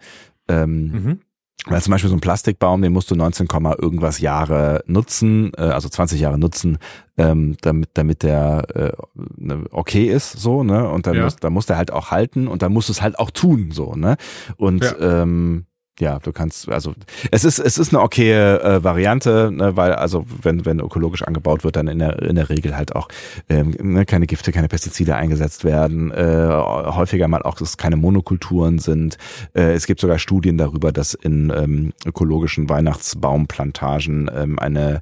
Ähm, 0.48 0.91
Mhm. 0.91 1.20
weil 1.67 1.79
zum 1.84 1.91
Beispiel 1.91 2.10
so 2.10 2.15
ein 2.15 2.22
Plastikbaum, 2.22 2.81
den 2.81 2.91
musst 2.91 3.12
du 3.12 3.15
19, 3.15 3.48
Komma 3.48 3.75
irgendwas 3.79 4.20
Jahre 4.20 4.84
nutzen, 4.88 5.51
äh, 5.55 5.62
also 5.62 5.88
20 5.89 6.20
Jahre 6.20 6.39
nutzen, 6.39 6.79
ähm, 7.17 7.55
damit, 7.62 7.91
damit 7.93 8.24
der 8.24 8.65
äh, 8.74 8.91
ne, 9.38 9.65
okay 9.70 10.05
ist, 10.05 10.31
so, 10.31 10.63
ne? 10.63 10.89
Und 10.89 11.05
dann 11.05 11.17
Ja. 11.17 11.24
muss, 11.25 11.36
dann 11.36 11.53
muss 11.53 11.67
der 11.67 11.77
halt 11.77 11.91
auch 11.93 12.10
halten 12.10 12.48
und 12.48 12.63
dann 12.63 12.74
musst 12.74 12.89
du 12.89 12.93
es 12.93 13.03
halt 13.03 13.20
auch 13.20 13.29
tun, 13.29 13.70
so, 13.72 13.93
ne? 13.93 14.17
Und 14.58 14.84
Ja. 14.84 15.22
ähm, 15.22 15.65
ja, 16.01 16.17
du 16.17 16.31
kannst, 16.31 16.67
also 16.67 16.93
es 17.29 17.43
ist, 17.46 17.60
es 17.60 17.77
ist 17.77 17.93
eine 17.93 18.01
okaye 18.01 18.60
äh, 18.60 18.84
Variante, 18.84 19.51
ne, 19.53 19.77
weil 19.77 19.93
also 19.93 20.25
wenn, 20.41 20.65
wenn 20.65 20.79
ökologisch 20.79 21.22
angebaut 21.22 21.63
wird, 21.63 21.75
dann 21.75 21.88
in 21.88 22.00
der, 22.00 22.20
in 22.24 22.36
der 22.36 22.50
Regel 22.50 22.75
halt 22.75 22.96
auch 22.96 23.08
ähm, 23.50 23.75
ne, 23.79 24.05
keine 24.05 24.25
Gifte, 24.25 24.51
keine 24.51 24.67
Pestizide 24.67 25.15
eingesetzt 25.15 25.63
werden, 25.63 26.12
äh, 26.12 26.50
häufiger 26.50 27.27
mal 27.27 27.43
auch, 27.43 27.53
dass 27.53 27.70
es 27.70 27.77
keine 27.77 27.98
Monokulturen 27.98 28.79
sind. 28.79 29.17
Äh, 29.53 29.74
es 29.74 29.86
gibt 29.86 30.00
sogar 30.01 30.17
Studien 30.17 30.58
darüber, 30.58 30.91
dass 30.91 31.13
in 31.13 31.53
ähm, 31.55 31.93
ökologischen 32.03 32.67
Weihnachtsbaumplantagen 32.67 34.29
ähm, 34.34 34.60
eine 34.60 35.01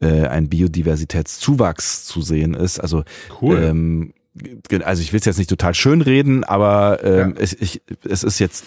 äh, 0.00 0.26
ein 0.26 0.48
Biodiversitätszuwachs 0.48 2.06
zu 2.06 2.22
sehen 2.22 2.54
ist. 2.54 2.80
Also 2.80 3.04
Cool. 3.40 3.62
ähm, 3.62 4.12
also 4.84 5.02
ich 5.02 5.12
will 5.12 5.20
es 5.20 5.26
jetzt 5.26 5.38
nicht 5.38 5.50
total 5.50 5.74
schön 5.74 6.00
reden, 6.02 6.42
aber 6.44 7.00
ähm, 7.04 7.34
Ja. 7.36 7.42
es, 7.42 7.52
ich, 7.52 7.82
es 8.08 8.24
ist 8.24 8.38
jetzt 8.38 8.64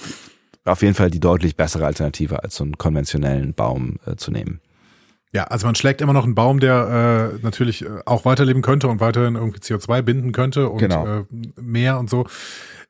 auf 0.66 0.82
jeden 0.82 0.94
Fall 0.96 1.10
die 1.10 1.20
deutlich 1.20 1.56
bessere 1.56 1.86
Alternative, 1.86 2.44
als 2.44 2.56
so 2.56 2.64
einen 2.64 2.78
konventionellen 2.78 3.54
Baum 3.54 4.00
äh, 4.06 4.16
zu 4.16 4.32
nehmen. 4.32 4.62
Ja, 5.34 5.46
also 5.46 5.66
man 5.66 5.74
schlägt 5.74 6.00
immer 6.02 6.14
noch 6.14 6.26
einen 6.26 6.36
Baum, 6.36 6.60
der 6.60 7.32
äh, 7.34 7.44
natürlich 7.44 7.84
äh, 7.84 7.88
auch 8.06 8.24
weiterleben 8.24 8.62
könnte 8.62 8.88
und 8.88 9.00
weiterhin 9.00 9.36
irgendwie 9.36 9.60
CO2 9.60 10.04
binden 10.04 10.32
könnte 10.32 10.70
und 10.70 10.78
Genau. 10.78 11.08
äh, 11.08 11.24
mehr 11.60 11.98
und 11.98 12.08
so. 12.10 12.28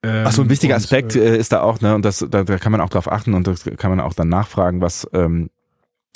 Ähm, 0.04 0.26
Ach 0.28 0.34
so, 0.34 0.42
ein 0.42 0.50
wichtiger 0.50 0.76
und, 0.76 0.82
Aspekt 0.84 1.16
Äh, 1.16 1.36
äh, 1.36 1.38
ist 1.38 1.54
da 1.54 1.62
auch, 1.62 1.80
ne, 1.80 1.96
und 1.96 2.04
das, 2.04 2.26
da, 2.30 2.44
da 2.44 2.58
kann 2.58 2.74
man 2.74 2.82
auch 2.82 2.90
drauf 2.90 3.10
achten 3.10 3.34
und 3.34 3.48
das 3.48 3.64
kann 3.78 3.90
man 3.90 4.02
auch 4.02 4.14
dann 4.14 4.28
nachfragen, 4.28 4.82
was 4.82 5.08
ähm, 5.14 5.50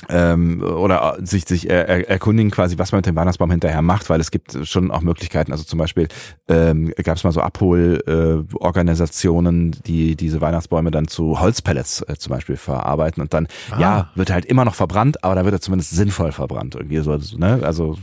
ähm, 0.10 0.62
oder 0.62 1.18
sich 1.24 1.46
sich 1.48 1.70
er, 1.70 1.88
er, 1.88 2.10
erkundigen 2.10 2.52
quasi, 2.52 2.78
was 2.78 2.92
man 2.92 3.00
mit 3.00 3.08
dem 3.08 3.16
Weihnachtsbaum 3.16 3.50
hinterher 3.50 3.82
macht, 3.82 4.10
weil 4.10 4.20
es 4.20 4.30
gibt 4.30 4.58
schon 4.64 4.92
auch 4.92 5.02
Möglichkeiten. 5.02 5.52
Also 5.52 5.64
zum 5.64 5.80
Beispiel 5.80 6.08
ähm, 6.48 6.94
gab 7.04 7.18
es 7.18 7.24
mal 7.24 7.32
so 7.32 7.42
Abholorganisationen, 7.42 8.52
äh, 8.52 8.56
Organisationen, 8.64 9.72
die 9.86 10.16
diese 10.16 10.40
Weihnachtsbäume 10.40 10.92
dann 10.92 11.08
zu 11.08 11.40
Holzpellets 11.40 12.02
äh, 12.04 12.16
zum 12.18 12.32
Beispiel 12.32 12.58
verarbeiten 12.58 13.22
und 13.22 13.34
dann 13.34 13.48
Ah. 13.72 13.80
ja 13.80 14.10
wird 14.16 14.30
halt 14.30 14.46
immer 14.46 14.66
noch 14.66 14.76
verbrannt, 14.76 15.24
aber 15.24 15.36
da 15.36 15.44
wird 15.46 15.56
er 15.56 15.62
zumindest 15.62 15.92
sinnvoll 15.92 16.32
verbrannt 16.32 16.76
irgendwie 16.76 17.00
so, 17.00 17.18
ne? 17.38 17.60
Also 17.64 17.98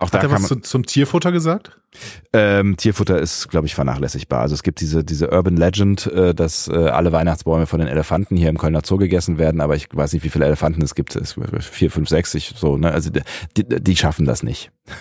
auch 0.00 0.10
da 0.10 0.18
hat 0.18 0.24
er 0.24 0.30
kann 0.30 0.42
was 0.42 0.50
man, 0.50 0.62
zu, 0.62 0.68
zum 0.68 0.86
Tierfutter 0.86 1.30
gesagt? 1.32 1.76
ähm, 2.32 2.76
Tierfutter 2.76 3.18
ist, 3.18 3.48
glaube 3.48 3.66
ich, 3.66 3.74
vernachlässigbar. 3.74 4.40
Also 4.42 4.54
es 4.54 4.62
gibt 4.62 4.80
diese, 4.80 5.02
diese 5.02 5.30
Urban 5.30 5.56
Legend, 5.56 6.06
äh, 6.06 6.34
dass 6.34 6.68
äh, 6.68 6.74
alle 6.74 7.10
Weihnachtsbäume 7.10 7.66
von 7.66 7.80
den 7.80 7.88
Elefanten 7.88 8.36
hier 8.36 8.48
im 8.48 8.58
Kölner 8.58 8.82
Zoo 8.84 8.96
gegessen 8.96 9.38
werden, 9.38 9.60
aber 9.60 9.74
ich 9.74 9.88
weiß 9.92 10.12
nicht, 10.12 10.22
wie 10.22 10.28
viele 10.28 10.44
Elefanten 10.46 10.82
es 10.82 10.94
gibt. 10.94 11.16
Es 11.16 11.34
vier, 11.60 11.90
fünf, 11.90 12.08
sechs, 12.08 12.32
ich, 12.34 12.54
so, 12.56 12.76
ne? 12.76 12.92
Also 12.92 13.10
die, 13.10 13.64
die, 13.80 13.96
schaffen 13.96 14.24
das 14.24 14.42
nicht. 14.44 14.70
Das 14.86 14.94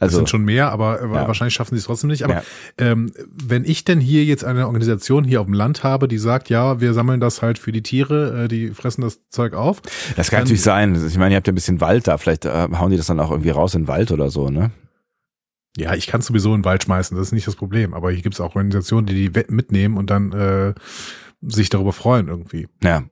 Also 0.00 0.16
sind 0.18 0.28
schon 0.28 0.44
mehr, 0.44 0.70
aber 0.72 1.00
äh, 1.00 1.04
Ja. 1.04 1.26
wahrscheinlich 1.28 1.54
schaffen 1.54 1.74
sie 1.76 1.78
es 1.78 1.84
trotzdem 1.86 2.10
nicht. 2.10 2.24
Aber 2.24 2.34
Ja. 2.34 2.42
ähm, 2.78 3.12
wenn 3.28 3.64
ich 3.64 3.84
denn 3.84 4.00
hier 4.00 4.24
jetzt 4.24 4.44
eine 4.44 4.66
Organisation 4.66 5.22
hier 5.24 5.40
auf 5.40 5.46
dem 5.46 5.54
Land 5.54 5.84
habe, 5.84 6.08
die 6.08 6.18
sagt, 6.18 6.48
ja, 6.50 6.80
wir 6.80 6.92
sammeln 6.92 7.20
das 7.20 7.40
halt 7.42 7.58
für 7.58 7.70
die 7.72 7.82
Tiere, 7.82 8.44
äh, 8.44 8.48
die 8.48 8.70
fressen 8.70 9.02
das 9.02 9.20
Zeug 9.28 9.54
auf. 9.54 9.80
das 10.16 10.30
kann 10.30 10.40
natürlich 10.40 10.62
sein. 10.62 11.00
Ich 11.06 11.16
meine, 11.18 11.34
ihr 11.34 11.36
habt 11.36 11.46
ja 11.46 11.52
ein 11.52 11.54
bisschen 11.56 11.80
Wald 11.80 12.08
da, 12.08 12.18
vielleicht 12.18 12.44
äh, 12.44 12.68
hauen 12.76 12.90
die 12.90 12.96
das 12.96 13.06
dann 13.06 13.20
auch 13.20 13.30
irgendwie 13.30 13.50
raus 13.50 13.74
in 13.74 13.82
den 13.82 13.88
Wald 13.88 14.10
oder 14.10 14.28
so, 14.30 14.41
ne? 14.50 14.70
Ja, 15.76 15.94
ich 15.94 16.06
kann 16.06 16.20
sowieso 16.20 16.54
in 16.54 16.60
den 16.60 16.64
Wald 16.64 16.82
schmeißen, 16.82 17.16
das 17.16 17.28
ist 17.28 17.32
nicht 17.32 17.46
das 17.46 17.56
Problem. 17.56 17.94
Aber 17.94 18.10
hier 18.10 18.22
gibt 18.22 18.34
es 18.34 18.40
auch 18.40 18.54
Organisationen, 18.54 19.06
die 19.06 19.28
die 19.28 19.44
mitnehmen 19.48 19.96
und 19.96 20.10
dann 20.10 20.32
äh, 20.32 20.74
sich 21.40 21.70
darüber 21.70 21.92
freuen 21.92 22.28
irgendwie. 22.28 22.68
Ja. 22.82 23.04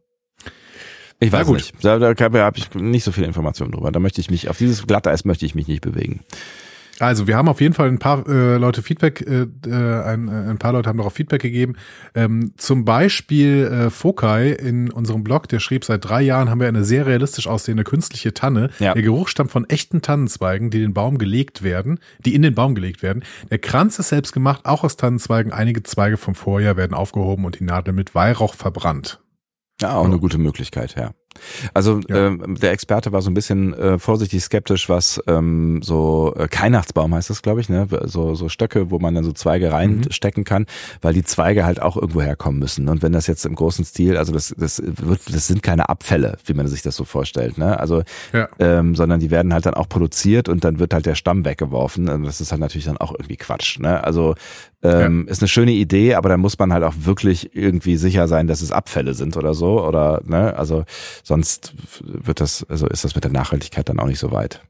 Ich 1.20 1.32
weiß 1.32 1.46
gut. 1.46 1.56
nicht. 1.56 1.74
Da, 1.82 1.98
da 1.98 2.14
habe 2.18 2.58
ich 2.58 2.74
nicht 2.74 3.04
so 3.04 3.12
viel 3.12 3.24
Informationen 3.24 3.72
drüber. 3.72 3.92
Da 3.92 4.00
möchte 4.00 4.20
ich 4.20 4.30
mich, 4.30 4.48
auf 4.48 4.58
dieses 4.58 4.86
Glatteis 4.86 5.24
möchte 5.24 5.44
ich 5.44 5.54
mich 5.54 5.68
nicht 5.68 5.82
bewegen. 5.82 6.20
Also 7.00 7.26
wir 7.26 7.36
haben 7.36 7.48
auf 7.48 7.60
jeden 7.60 7.72
Fall 7.74 7.88
ein 7.88 7.98
paar 7.98 8.28
äh, 8.28 8.56
Leute 8.58 8.82
Feedback, 8.82 9.22
äh, 9.22 9.46
äh, 9.66 10.02
ein, 10.04 10.28
äh, 10.28 10.50
ein 10.50 10.58
paar 10.58 10.72
Leute 10.72 10.88
haben 10.88 10.98
darauf 10.98 11.14
Feedback 11.14 11.40
gegeben. 11.40 11.76
Ähm, 12.14 12.52
zum 12.58 12.84
Beispiel 12.84 13.64
äh, 13.66 13.90
Fokai 13.90 14.50
in 14.50 14.90
unserem 14.90 15.24
Blog, 15.24 15.48
der 15.48 15.60
schrieb, 15.60 15.84
seit 15.84 16.04
drei 16.04 16.20
Jahren 16.20 16.50
haben 16.50 16.60
wir 16.60 16.68
eine 16.68 16.84
sehr 16.84 17.06
realistisch 17.06 17.46
aussehende 17.46 17.84
künstliche 17.84 18.34
Tanne. 18.34 18.70
Ja. 18.78 18.92
Der 18.92 19.02
Geruch 19.02 19.28
stammt 19.28 19.50
von 19.50 19.68
echten 19.68 20.02
Tannenzweigen, 20.02 20.70
die 20.70 20.80
den 20.80 20.92
Baum 20.92 21.16
gelegt 21.16 21.62
werden, 21.62 22.00
die 22.24 22.34
in 22.34 22.42
den 22.42 22.54
Baum 22.54 22.74
gelegt 22.74 23.02
werden. 23.02 23.24
Der 23.50 23.58
Kranz 23.58 23.98
ist 23.98 24.10
selbst 24.10 24.32
gemacht, 24.32 24.60
auch 24.64 24.84
aus 24.84 24.96
Tannenzweigen. 24.96 25.52
Einige 25.52 25.82
Zweige 25.82 26.18
vom 26.18 26.34
Vorjahr 26.34 26.76
werden 26.76 26.92
aufgehoben 26.94 27.46
und 27.46 27.58
die 27.60 27.64
Nadel 27.64 27.94
mit 27.94 28.14
Weihrauch 28.14 28.54
verbrannt. 28.54 29.20
Ja, 29.80 29.96
auch 29.96 30.02
Ja. 30.02 30.08
eine 30.10 30.18
gute 30.18 30.36
Möglichkeit, 30.36 30.94
ja. 30.96 31.12
Also 31.74 32.00
Ja. 32.08 32.26
ähm, 32.26 32.56
der 32.60 32.72
Experte 32.72 33.12
war 33.12 33.22
so 33.22 33.30
ein 33.30 33.34
bisschen 33.34 33.72
äh, 33.74 33.98
vorsichtig 33.98 34.42
skeptisch, 34.42 34.88
was 34.88 35.20
ähm, 35.26 35.80
so 35.82 36.34
äh, 36.36 36.48
Weihnachtsbaum 36.60 37.14
heißt 37.14 37.30
das, 37.30 37.42
glaube 37.42 37.60
ich, 37.60 37.68
ne? 37.68 37.88
So, 38.04 38.34
so 38.34 38.48
Stöcke, 38.48 38.90
wo 38.90 38.98
man 38.98 39.14
dann 39.14 39.24
so 39.24 39.32
Zweige 39.32 39.72
reinstecken 39.72 40.44
kann, 40.44 40.66
weil 41.00 41.14
die 41.14 41.24
Zweige 41.24 41.64
halt 41.64 41.80
auch 41.80 41.96
irgendwo 41.96 42.20
herkommen 42.22 42.58
müssen. 42.58 42.88
Und 42.88 43.02
wenn 43.02 43.12
das 43.12 43.26
jetzt 43.26 43.46
im 43.46 43.54
großen 43.54 43.84
Stil, 43.84 44.16
also 44.16 44.32
das, 44.32 44.54
das 44.56 44.82
wird, 44.84 45.20
das 45.34 45.46
sind 45.46 45.62
keine 45.62 45.88
Abfälle, 45.88 46.36
wie 46.44 46.54
man 46.54 46.68
sich 46.68 46.82
das 46.82 46.96
so 46.96 47.04
vorstellt, 47.04 47.58
ne? 47.58 47.80
Also 47.80 48.02
Ja. 48.32 48.48
ähm, 48.58 48.94
sondern 48.94 49.20
die 49.20 49.30
werden 49.30 49.52
halt 49.54 49.66
dann 49.66 49.74
auch 49.74 49.88
produziert 49.88 50.48
und 50.48 50.64
dann 50.64 50.78
wird 50.78 50.92
halt 50.94 51.06
der 51.06 51.14
Stamm 51.14 51.44
weggeworfen. 51.44 52.08
Und 52.08 52.24
das 52.24 52.40
ist 52.40 52.50
halt 52.52 52.60
natürlich 52.60 52.84
dann 52.84 52.98
auch 52.98 53.12
irgendwie 53.12 53.36
Quatsch. 53.36 53.78
Ne? 53.78 54.02
Also 54.04 54.34
ähm, 54.82 55.28
ist 55.28 55.42
eine 55.42 55.48
schöne 55.48 55.72
Idee, 55.72 56.14
aber 56.14 56.28
da 56.28 56.36
muss 56.36 56.58
man 56.58 56.72
halt 56.72 56.84
auch 56.84 56.94
wirklich 57.00 57.54
irgendwie 57.54 57.96
sicher 57.96 58.28
sein, 58.28 58.46
dass 58.46 58.62
es 58.62 58.72
Abfälle 58.72 59.14
sind 59.14 59.36
oder 59.36 59.52
so. 59.54 59.84
Oder 59.86 60.22
ne, 60.24 60.56
also 60.56 60.84
sonst 61.22 61.74
wird 62.02 62.40
das, 62.40 62.64
also 62.68 62.86
ist 62.86 63.04
das 63.04 63.14
mit 63.14 63.24
der 63.24 63.30
Nachhaltigkeit 63.32 63.88
dann 63.88 63.98
auch 64.00 64.06
nicht 64.06 64.18
so 64.18 64.32
weit. 64.32 64.62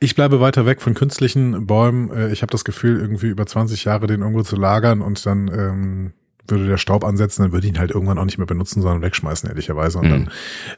Ich 0.00 0.14
bleibe 0.14 0.40
weiter 0.40 0.66
weg 0.66 0.80
von 0.82 0.94
künstlichen 0.94 1.66
Bäumen. 1.66 2.10
Äh, 2.10 2.32
Ich 2.32 2.42
habe 2.42 2.50
das 2.52 2.64
Gefühl, 2.64 3.00
irgendwie 3.00 3.28
über 3.28 3.46
20 3.46 3.84
Jahre 3.84 4.06
den 4.06 4.20
irgendwo 4.20 4.42
zu 4.42 4.56
lagern 4.56 5.00
und 5.00 5.24
dann 5.26 5.48
ähm, 5.48 6.12
würde 6.46 6.66
der 6.66 6.78
Staub 6.78 7.04
ansetzen, 7.04 7.42
dann 7.42 7.52
würde 7.52 7.66
ich 7.66 7.72
ihn 7.72 7.78
halt 7.78 7.90
irgendwann 7.90 8.18
auch 8.18 8.24
nicht 8.24 8.38
mehr 8.38 8.46
benutzen, 8.46 8.80
sondern 8.82 9.02
wegschmeißen, 9.02 9.48
ehrlicherweise. 9.48 9.98
Und 9.98 10.06
Mhm. 10.06 10.10
dann 10.10 10.30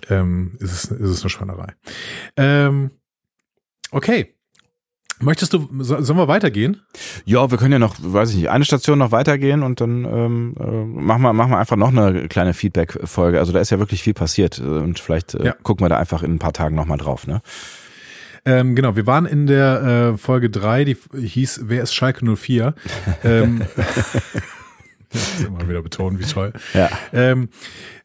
ähm, 0.08 0.52
ist, 0.60 0.72
es, 0.72 0.84
ist 0.90 1.10
es 1.10 1.20
eine 1.22 1.30
Schweinerei. 1.30 1.74
Ähm, 2.36 2.90
okay. 3.90 4.34
Möchtest 5.22 5.52
du, 5.52 5.68
so, 5.80 6.00
sollen 6.00 6.18
wir 6.18 6.28
weitergehen? 6.28 6.80
Ja, 7.24 7.50
wir 7.50 7.58
können 7.58 7.72
ja 7.72 7.78
noch, 7.78 7.96
weiß 8.00 8.30
ich 8.30 8.36
nicht, 8.36 8.48
eine 8.50 8.64
Station 8.64 8.98
noch 8.98 9.12
weitergehen 9.12 9.62
und 9.62 9.80
dann 9.80 10.04
ähm, 10.04 10.54
äh, 10.58 10.62
machen 11.02 11.22
wir 11.22 11.32
machen 11.32 11.50
wir 11.50 11.58
einfach 11.58 11.76
noch 11.76 11.88
eine 11.88 12.26
kleine 12.28 12.54
Feedback-Folge. 12.54 13.38
Also 13.38 13.52
da 13.52 13.60
ist 13.60 13.70
ja 13.70 13.78
wirklich 13.78 14.02
viel 14.02 14.14
passiert 14.14 14.58
äh, 14.58 14.62
und 14.62 14.98
vielleicht 14.98 15.34
äh, 15.34 15.46
Ja. 15.46 15.54
gucken 15.62 15.84
wir 15.84 15.88
da 15.90 15.98
einfach 15.98 16.22
in 16.22 16.32
ein 16.34 16.38
paar 16.38 16.52
Tagen 16.54 16.74
nochmal 16.74 16.98
drauf. 16.98 17.26
Ne? 17.26 17.42
Ähm, 18.46 18.74
genau, 18.74 18.96
wir 18.96 19.06
waren 19.06 19.26
in 19.26 19.46
der 19.46 20.12
äh, 20.14 20.16
Folge 20.18 20.48
drei, 20.48 20.84
die 20.84 20.96
hieß 21.14 21.60
Wer 21.64 21.82
ist 21.82 21.94
Schalke 21.94 22.24
04? 22.36 22.74
ähm, 23.22 23.60
das 25.12 25.40
immer 25.40 25.68
wieder 25.68 25.82
betonen, 25.82 26.18
wie 26.18 26.24
toll. 26.24 26.52
Ja. 26.72 26.88
Ähm, 27.12 27.48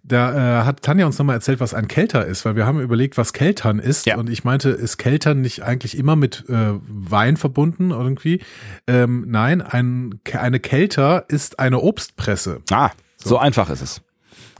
da 0.03 0.61
äh, 0.61 0.65
hat 0.65 0.81
Tanja 0.81 1.05
uns 1.05 1.17
nochmal 1.17 1.35
erzählt, 1.35 1.59
was 1.59 1.73
ein 1.73 1.87
Kelter 1.87 2.25
ist, 2.25 2.45
weil 2.45 2.55
wir 2.55 2.65
haben 2.65 2.79
überlegt, 2.79 3.17
was 3.17 3.33
Keltern 3.33 3.79
ist. 3.79 4.05
Ja. 4.05 4.17
Und 4.17 4.29
ich 4.29 4.43
meinte, 4.43 4.69
ist 4.69 4.97
Keltern 4.97 5.41
nicht 5.41 5.63
eigentlich 5.63 5.97
immer 5.97 6.15
mit 6.15 6.45
äh, 6.49 6.73
Wein 6.87 7.37
verbunden 7.37 7.91
irgendwie? 7.91 8.41
Ähm, 8.87 9.25
nein, 9.27 9.61
ein, 9.61 10.19
eine 10.33 10.59
Kelter 10.59 11.25
ist 11.27 11.59
eine 11.59 11.79
Obstpresse. 11.79 12.61
Ah, 12.71 12.91
so, 13.17 13.37
einfach 13.37 13.69
ist 13.69 13.81
es. 13.81 14.01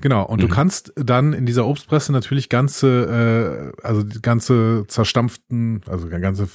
Genau, 0.02 0.26
und 0.26 0.42
du 0.42 0.48
kannst 0.48 0.92
dann 0.98 1.34
in 1.34 1.46
dieser 1.46 1.66
Obstpresse 1.66 2.12
natürlich 2.12 2.50
ganze, 2.50 3.72
äh, 3.82 3.86
also 3.86 4.04
die 4.04 4.22
ganze 4.22 4.84
zerstampften, 4.88 5.82
also 5.88 6.10
ganze, 6.10 6.50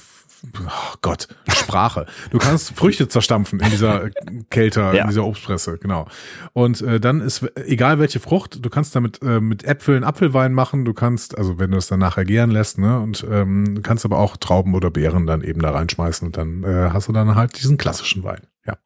oh 0.59 0.95
Gott, 1.01 1.27
Sprache. 1.49 2.05
Du 2.31 2.37
kannst 2.37 2.75
Früchte 2.75 3.07
zerstampfen 3.07 3.59
in 3.59 3.69
dieser 3.69 4.09
Kälter, 4.49 4.93
Ja. 4.93 5.03
in 5.03 5.09
dieser 5.09 5.25
Obstpresse, 5.25 5.77
genau. 5.77 6.07
Und 6.53 6.81
äh, 6.81 6.99
dann 6.99 7.21
ist, 7.21 7.45
egal 7.65 7.99
welche 7.99 8.19
Frucht, 8.19 8.63
du 8.63 8.69
kannst 8.69 8.95
damit 8.95 9.21
äh, 9.21 9.39
mit 9.39 9.63
Äpfeln 9.63 10.03
Apfelwein 10.03 10.53
machen, 10.53 10.85
du 10.85 10.93
kannst, 10.93 11.37
also 11.37 11.59
wenn 11.59 11.71
du 11.71 11.77
es 11.77 11.87
dann 11.87 11.99
nachher 11.99 12.25
gären 12.25 12.51
lässt, 12.51 12.77
ne, 12.77 12.99
und 12.99 13.25
ähm, 13.29 13.75
du 13.75 13.81
kannst 13.81 14.05
aber 14.05 14.17
auch 14.19 14.37
Trauben 14.37 14.73
oder 14.73 14.89
Beeren 14.89 15.25
dann 15.27 15.41
eben 15.41 15.61
da 15.61 15.71
reinschmeißen 15.71 16.25
und 16.27 16.37
dann 16.37 16.63
äh, 16.63 16.89
hast 16.91 17.07
du 17.07 17.11
dann 17.13 17.35
halt 17.35 17.57
diesen 17.59 17.77
klassischen 17.77 18.23
Wein, 18.23 18.41
ja. 18.65 18.77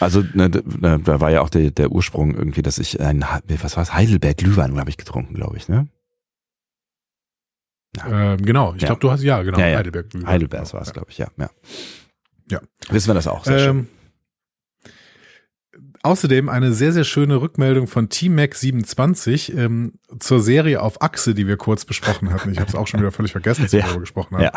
Also 0.00 0.22
ne, 0.34 0.48
ne, 0.48 1.00
da 1.02 1.20
war 1.20 1.30
ja 1.30 1.40
auch 1.42 1.50
der, 1.50 1.70
der 1.70 1.90
Ursprung 1.90 2.34
irgendwie, 2.34 2.62
dass 2.62 2.78
ich 2.78 3.00
ein, 3.00 3.24
was 3.60 3.76
war 3.76 3.92
Heidelberg 3.92 4.36
Glühwein 4.36 4.78
habe 4.78 4.90
ich 4.90 4.96
getrunken, 4.96 5.34
glaube 5.34 5.56
ich, 5.56 5.68
ne? 5.68 5.88
Ähm, 8.08 8.38
genau, 8.38 8.74
ich 8.74 8.82
Ja. 8.82 8.86
glaube, 8.88 9.00
du 9.00 9.10
hast, 9.10 9.22
ja, 9.22 9.42
genau, 9.42 9.58
Ja. 9.58 9.76
Heidelberg. 9.76 10.06
Heidelberg 10.26 10.72
war 10.72 10.80
es, 10.82 10.92
glaube 10.92 11.10
ich, 11.10 11.18
ja, 11.18 11.28
ja. 11.36 11.50
Ja. 12.50 12.60
Wissen 12.90 13.08
wir 13.08 13.14
das 13.14 13.26
auch, 13.26 13.44
sehr 13.44 13.58
schön. 13.58 13.78
Ähm, 13.78 13.88
Außerdem 16.04 16.48
eine 16.48 16.72
sehr, 16.72 16.92
sehr 16.92 17.04
schöne 17.04 17.40
Rückmeldung 17.40 17.86
von 17.86 18.08
T-Mac27 18.08 19.56
ähm, 19.56 19.92
zur 20.18 20.40
Serie 20.40 20.82
auf 20.82 21.00
Achse, 21.00 21.32
die 21.32 21.46
wir 21.46 21.56
kurz 21.56 21.84
besprochen 21.84 22.32
hatten. 22.32 22.50
Ich 22.50 22.58
habe 22.58 22.68
es 22.68 22.74
auch 22.74 22.88
schon 22.88 22.98
wieder 22.98 23.12
völlig 23.12 23.30
vergessen, 23.30 23.62
dass 23.62 23.72
wir 23.72 23.80
darüber 23.84 24.00
gesprochen 24.00 24.34
haben. 24.36 24.42
Ja. 24.42 24.52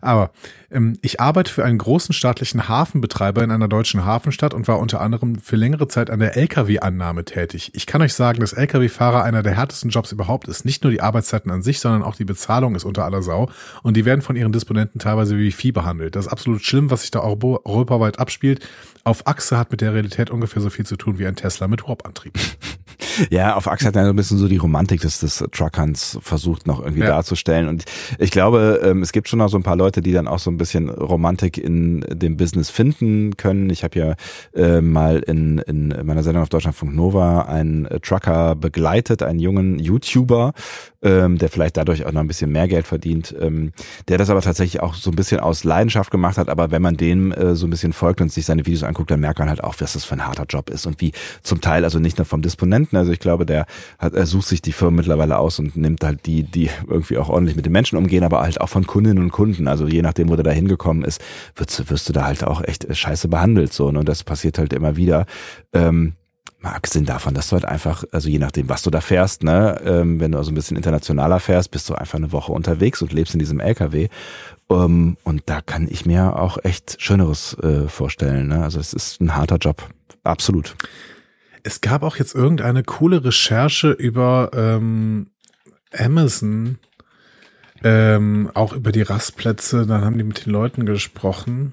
Aber 0.00 0.30
ähm, 0.70 0.98
ich 1.02 1.20
arbeite 1.20 1.52
für 1.52 1.64
einen 1.64 1.78
großen 1.78 2.12
staatlichen 2.12 2.68
Hafenbetreiber 2.68 3.42
in 3.42 3.50
einer 3.50 3.68
deutschen 3.68 4.04
Hafenstadt 4.04 4.54
und 4.54 4.68
war 4.68 4.78
unter 4.78 5.00
anderem 5.00 5.36
für 5.36 5.56
längere 5.56 5.88
Zeit 5.88 6.10
an 6.10 6.18
der 6.20 6.36
Lkw-Annahme 6.36 7.24
tätig. 7.24 7.70
Ich 7.74 7.86
kann 7.86 8.02
euch 8.02 8.14
sagen, 8.14 8.40
dass 8.40 8.52
Lkw-Fahrer 8.52 9.22
einer 9.24 9.42
der 9.42 9.54
härtesten 9.56 9.90
Jobs 9.90 10.12
überhaupt 10.12 10.48
ist. 10.48 10.64
Nicht 10.64 10.82
nur 10.82 10.90
die 10.92 11.00
Arbeitszeiten 11.00 11.50
an 11.50 11.62
sich, 11.62 11.80
sondern 11.80 12.02
auch 12.02 12.16
die 12.16 12.24
Bezahlung 12.24 12.74
ist 12.74 12.84
unter 12.84 13.04
aller 13.04 13.22
Sau. 13.22 13.48
Und 13.82 13.96
die 13.96 14.04
werden 14.04 14.22
von 14.22 14.36
ihren 14.36 14.52
Disponenten 14.52 15.00
teilweise 15.00 15.38
wie 15.38 15.52
Vieh 15.52 15.72
behandelt. 15.72 16.16
Das 16.16 16.26
ist 16.26 16.32
absolut 16.32 16.62
schlimm, 16.62 16.90
was 16.90 17.02
sich 17.02 17.10
da 17.10 17.20
euro- 17.20 17.60
europaweit 17.64 18.18
abspielt. 18.18 18.66
Auf 19.04 19.26
Achse 19.26 19.56
hat 19.56 19.70
mit 19.70 19.80
der 19.80 19.94
Realität 19.94 20.30
ungefähr 20.30 20.60
so 20.62 20.70
viel 20.70 20.84
zu 20.84 20.96
tun 20.96 21.18
wie 21.18 21.26
ein 21.26 21.36
Tesla 21.36 21.68
mit 21.68 21.86
Warp-Antrieb. 21.86 22.34
Ja, 23.30 23.54
auf 23.56 23.66
Achse 23.66 23.86
hat 23.86 23.96
er 23.96 24.04
so 24.04 24.10
ein 24.10 24.16
bisschen 24.16 24.36
so 24.36 24.46
die 24.46 24.58
Romantik 24.58 25.00
des, 25.00 25.20
des 25.20 25.42
Truckerns 25.50 26.18
versucht 26.20 26.66
noch 26.66 26.80
irgendwie 26.80 27.00
Ja. 27.00 27.06
darzustellen. 27.08 27.66
Und 27.66 27.84
ich 28.18 28.30
glaube, 28.30 28.80
ähm, 28.82 29.00
es 29.02 29.10
gibt 29.12 29.28
schon 29.28 29.38
noch 29.38 29.48
so 29.48 29.56
ein 29.56 29.62
paar 29.62 29.76
Leute, 29.76 29.85
die 29.94 30.12
dann 30.12 30.28
auch 30.28 30.38
so 30.38 30.50
ein 30.50 30.56
bisschen 30.56 30.88
Romantik 30.88 31.58
in 31.58 32.04
dem 32.10 32.36
Business 32.36 32.70
finden 32.70 33.36
können. 33.36 33.70
Ich 33.70 33.84
habe 33.84 33.98
ja 33.98 34.14
äh, 34.54 34.80
mal 34.80 35.18
in, 35.18 35.58
in 35.58 35.88
meiner 36.04 36.22
Sendung 36.22 36.42
auf 36.42 36.48
Deutschlandfunk 36.48 36.94
Nova 36.94 37.42
einen 37.42 37.86
äh, 37.86 38.00
Trucker 38.00 38.54
begleitet, 38.54 39.22
einen 39.22 39.38
jungen 39.38 39.78
YouTuber, 39.78 40.52
ähm, 41.02 41.38
der 41.38 41.48
vielleicht 41.48 41.76
dadurch 41.76 42.04
auch 42.04 42.12
noch 42.12 42.20
ein 42.20 42.28
bisschen 42.28 42.50
mehr 42.50 42.68
Geld 42.68 42.86
verdient, 42.86 43.34
ähm, 43.40 43.72
der 44.08 44.18
das 44.18 44.30
aber 44.30 44.40
tatsächlich 44.40 44.82
auch 44.82 44.94
so 44.94 45.10
ein 45.10 45.16
bisschen 45.16 45.40
aus 45.40 45.64
Leidenschaft 45.64 46.10
gemacht 46.10 46.38
hat. 46.38 46.48
Aber 46.48 46.70
wenn 46.70 46.82
man 46.82 46.96
dem 46.96 47.32
äh, 47.32 47.54
so 47.54 47.66
ein 47.66 47.70
bisschen 47.70 47.92
folgt 47.92 48.20
und 48.20 48.32
sich 48.32 48.46
seine 48.46 48.66
Videos 48.66 48.82
anguckt, 48.82 49.10
dann 49.10 49.20
merkt 49.20 49.38
man 49.38 49.48
halt 49.48 49.62
auch, 49.62 49.74
was 49.78 49.92
das 49.92 50.04
für 50.04 50.14
ein 50.14 50.26
harter 50.26 50.46
Job 50.48 50.70
ist 50.70 50.86
und 50.86 51.00
wie 51.00 51.12
zum 51.42 51.60
Teil, 51.60 51.84
also 51.84 51.98
nicht 51.98 52.18
nur 52.18 52.24
vom 52.24 52.42
Disponenten, 52.42 52.98
also 52.98 53.12
ich 53.12 53.20
glaube, 53.20 53.46
der 53.46 53.66
hat, 53.98 54.14
er 54.14 54.26
sucht 54.26 54.48
sich 54.48 54.62
die 54.62 54.72
Firmen 54.72 54.96
mittlerweile 54.96 55.38
aus 55.38 55.58
und 55.58 55.76
nimmt 55.76 56.02
halt 56.02 56.26
die, 56.26 56.42
die 56.42 56.70
irgendwie 56.88 57.18
auch 57.18 57.28
ordentlich 57.28 57.56
mit 57.56 57.66
den 57.66 57.72
Menschen 57.72 57.98
umgehen, 57.98 58.24
aber 58.24 58.40
halt 58.40 58.60
auch 58.60 58.68
von 58.68 58.86
Kundinnen 58.86 59.22
und 59.22 59.32
Kunden. 59.32 59.68
Also 59.68 59.75
je 59.86 60.02
nachdem, 60.02 60.28
wo 60.28 60.36
der 60.36 60.44
da 60.44 60.50
hingekommen 60.50 61.04
ist, 61.04 61.20
wirst, 61.54 61.78
du- 61.78 61.90
wirst 61.90 62.08
du 62.08 62.12
da 62.12 62.24
halt 62.24 62.44
auch 62.44 62.62
echt 62.62 62.86
scheiße 62.94 63.28
behandelt. 63.28 63.72
So, 63.72 63.90
ne? 63.90 63.98
Und 63.98 64.08
das 64.08 64.24
passiert 64.24 64.58
halt 64.58 64.72
immer 64.72 64.96
wieder. 64.96 65.26
Ähm, 65.72 66.14
abgesehen 66.62 67.04
davon, 67.04 67.34
dass 67.34 67.48
du 67.48 67.52
halt 67.52 67.64
einfach, 67.64 68.02
also 68.10 68.28
je 68.28 68.38
nachdem, 68.40 68.68
was 68.68 68.82
du 68.82 68.90
da 68.90 69.00
fährst, 69.00 69.44
ne, 69.44 69.80
ähm, 69.84 70.18
wenn 70.18 70.32
du 70.32 70.38
also 70.38 70.50
ein 70.50 70.54
bisschen 70.56 70.76
internationaler 70.76 71.38
fährst, 71.38 71.70
bist 71.70 71.88
du 71.88 71.94
einfach 71.94 72.18
eine 72.18 72.32
Woche 72.32 72.50
unterwegs 72.50 73.02
und 73.02 73.12
lebst 73.12 73.34
in 73.34 73.38
diesem 73.38 73.60
LKW. 73.60 74.08
Ähm, 74.68 75.16
und 75.22 75.42
da 75.46 75.60
kann 75.60 75.86
ich 75.88 76.06
mir 76.06 76.36
auch 76.40 76.58
echt 76.64 76.96
Schöneres 77.00 77.56
äh, 77.62 77.86
vorstellen. 77.88 78.48
Ne? 78.48 78.64
Also 78.64 78.80
es 78.80 78.94
ist 78.94 79.20
ein 79.20 79.36
harter 79.36 79.58
Job. 79.58 79.88
Absolut. 80.24 80.74
Es 81.62 81.80
gab 81.82 82.02
auch 82.02 82.16
jetzt 82.16 82.34
irgendeine 82.34 82.82
coole 82.82 83.24
Recherche 83.24 83.92
über 83.92 84.50
ähm, 84.52 85.28
Amazon, 85.96 86.78
ähm, 87.86 88.50
auch 88.54 88.72
über 88.72 88.90
die 88.90 89.02
Rastplätze. 89.02 89.86
Dann 89.86 90.04
haben 90.04 90.18
die 90.18 90.24
mit 90.24 90.44
den 90.46 90.52
Leuten 90.52 90.86
gesprochen. 90.86 91.72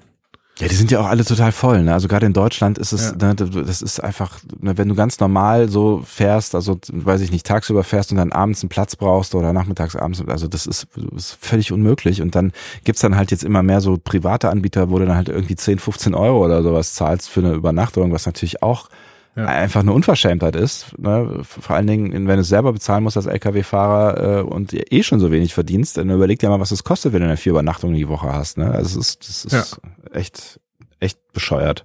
Ja, 0.60 0.68
die 0.68 0.76
sind 0.76 0.92
ja 0.92 1.00
auch 1.00 1.06
alle 1.06 1.24
total 1.24 1.50
voll. 1.50 1.82
Ne? 1.82 1.92
Also 1.92 2.06
gerade 2.06 2.26
in 2.26 2.32
Deutschland 2.32 2.78
ist 2.78 2.92
es, 2.92 3.10
Ja. 3.20 3.34
ne, 3.34 3.34
das 3.34 3.82
ist 3.82 3.98
einfach, 3.98 4.38
ne, 4.60 4.78
wenn 4.78 4.88
du 4.88 4.94
ganz 4.94 5.18
normal 5.18 5.68
so 5.68 6.04
fährst, 6.06 6.54
also 6.54 6.78
weiß 6.92 7.22
ich 7.22 7.32
nicht, 7.32 7.44
tagsüber 7.44 7.82
fährst 7.82 8.12
und 8.12 8.18
dann 8.18 8.30
abends 8.30 8.62
einen 8.62 8.68
Platz 8.68 8.94
brauchst 8.94 9.34
oder 9.34 9.52
nachmittags 9.52 9.96
abends, 9.96 10.22
also 10.28 10.46
das 10.46 10.66
ist, 10.66 10.86
ist 11.16 11.36
völlig 11.40 11.72
unmöglich. 11.72 12.22
Und 12.22 12.36
dann 12.36 12.52
gibt's 12.84 13.00
dann 13.00 13.16
halt 13.16 13.32
jetzt 13.32 13.42
immer 13.42 13.64
mehr 13.64 13.80
so 13.80 13.98
private 13.98 14.48
Anbieter, 14.48 14.90
wo 14.90 15.00
du 15.00 15.06
dann 15.06 15.16
halt 15.16 15.28
irgendwie 15.28 15.56
10, 15.56 15.80
15 15.80 16.14
Euro 16.14 16.44
oder 16.44 16.62
sowas 16.62 16.94
zahlst 16.94 17.28
für 17.28 17.40
eine 17.40 17.54
Übernachtung, 17.54 18.12
was 18.12 18.26
natürlich 18.26 18.62
auch 18.62 18.88
Ja. 19.36 19.46
einfach 19.46 19.80
eine 19.80 19.92
Unverschämtheit 19.92 20.54
ist. 20.54 20.96
Ne? 20.96 21.40
Vor 21.42 21.74
allen 21.74 21.88
Dingen, 21.88 22.12
wenn 22.12 22.26
du 22.26 22.42
es 22.42 22.48
selber 22.48 22.72
bezahlen 22.72 23.02
musst 23.02 23.16
als 23.16 23.26
Lkw-Fahrer 23.26 24.38
äh, 24.38 24.42
und 24.42 24.72
eh 24.72 25.02
schon 25.02 25.18
so 25.18 25.32
wenig 25.32 25.54
verdienst, 25.54 25.96
dann 25.96 26.08
überleg 26.08 26.38
dir 26.38 26.48
mal, 26.48 26.60
was 26.60 26.70
es 26.70 26.84
kostet, 26.84 27.12
wenn 27.12 27.20
du 27.20 27.26
eine 27.26 27.36
vier 27.36 27.50
Übernachtungen 27.50 27.96
die 27.96 28.08
Woche 28.08 28.32
hast. 28.32 28.58
Ne? 28.58 28.70
Also 28.70 29.00
es 29.00 29.08
ist, 29.08 29.28
das 29.28 29.44
ist 29.44 29.80
echt, 30.12 30.60
echt 31.00 31.18
bescheuert. 31.32 31.84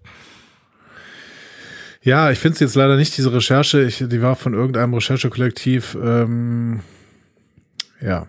Ja, 2.01 2.31
ich 2.31 2.39
finde 2.39 2.53
es 2.53 2.59
jetzt 2.59 2.75
leider 2.75 2.95
nicht, 2.95 3.17
diese 3.17 3.33
Recherche. 3.33 3.81
Ich, 3.83 3.97
die 3.97 4.21
war 4.21 4.35
von 4.35 4.53
irgendeinem 4.53 4.93
Recherchekollektiv. 4.93 5.97
Ähm, 6.01 6.81
ja. 8.01 8.27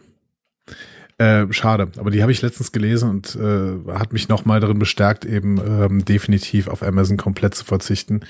Äh, 1.20 1.52
schade, 1.52 1.88
aber 1.98 2.10
die 2.10 2.22
habe 2.22 2.32
ich 2.32 2.40
letztens 2.40 2.72
gelesen 2.72 3.10
und 3.10 3.36
äh, 3.36 3.92
hat 3.92 4.14
mich 4.14 4.30
nochmal 4.30 4.58
darin 4.60 4.78
bestärkt, 4.78 5.26
eben 5.26 5.58
ähm, 5.58 6.02
definitiv 6.02 6.66
auf 6.66 6.82
Amazon 6.82 7.18
komplett 7.18 7.54
zu 7.54 7.66
verzichten. 7.66 8.20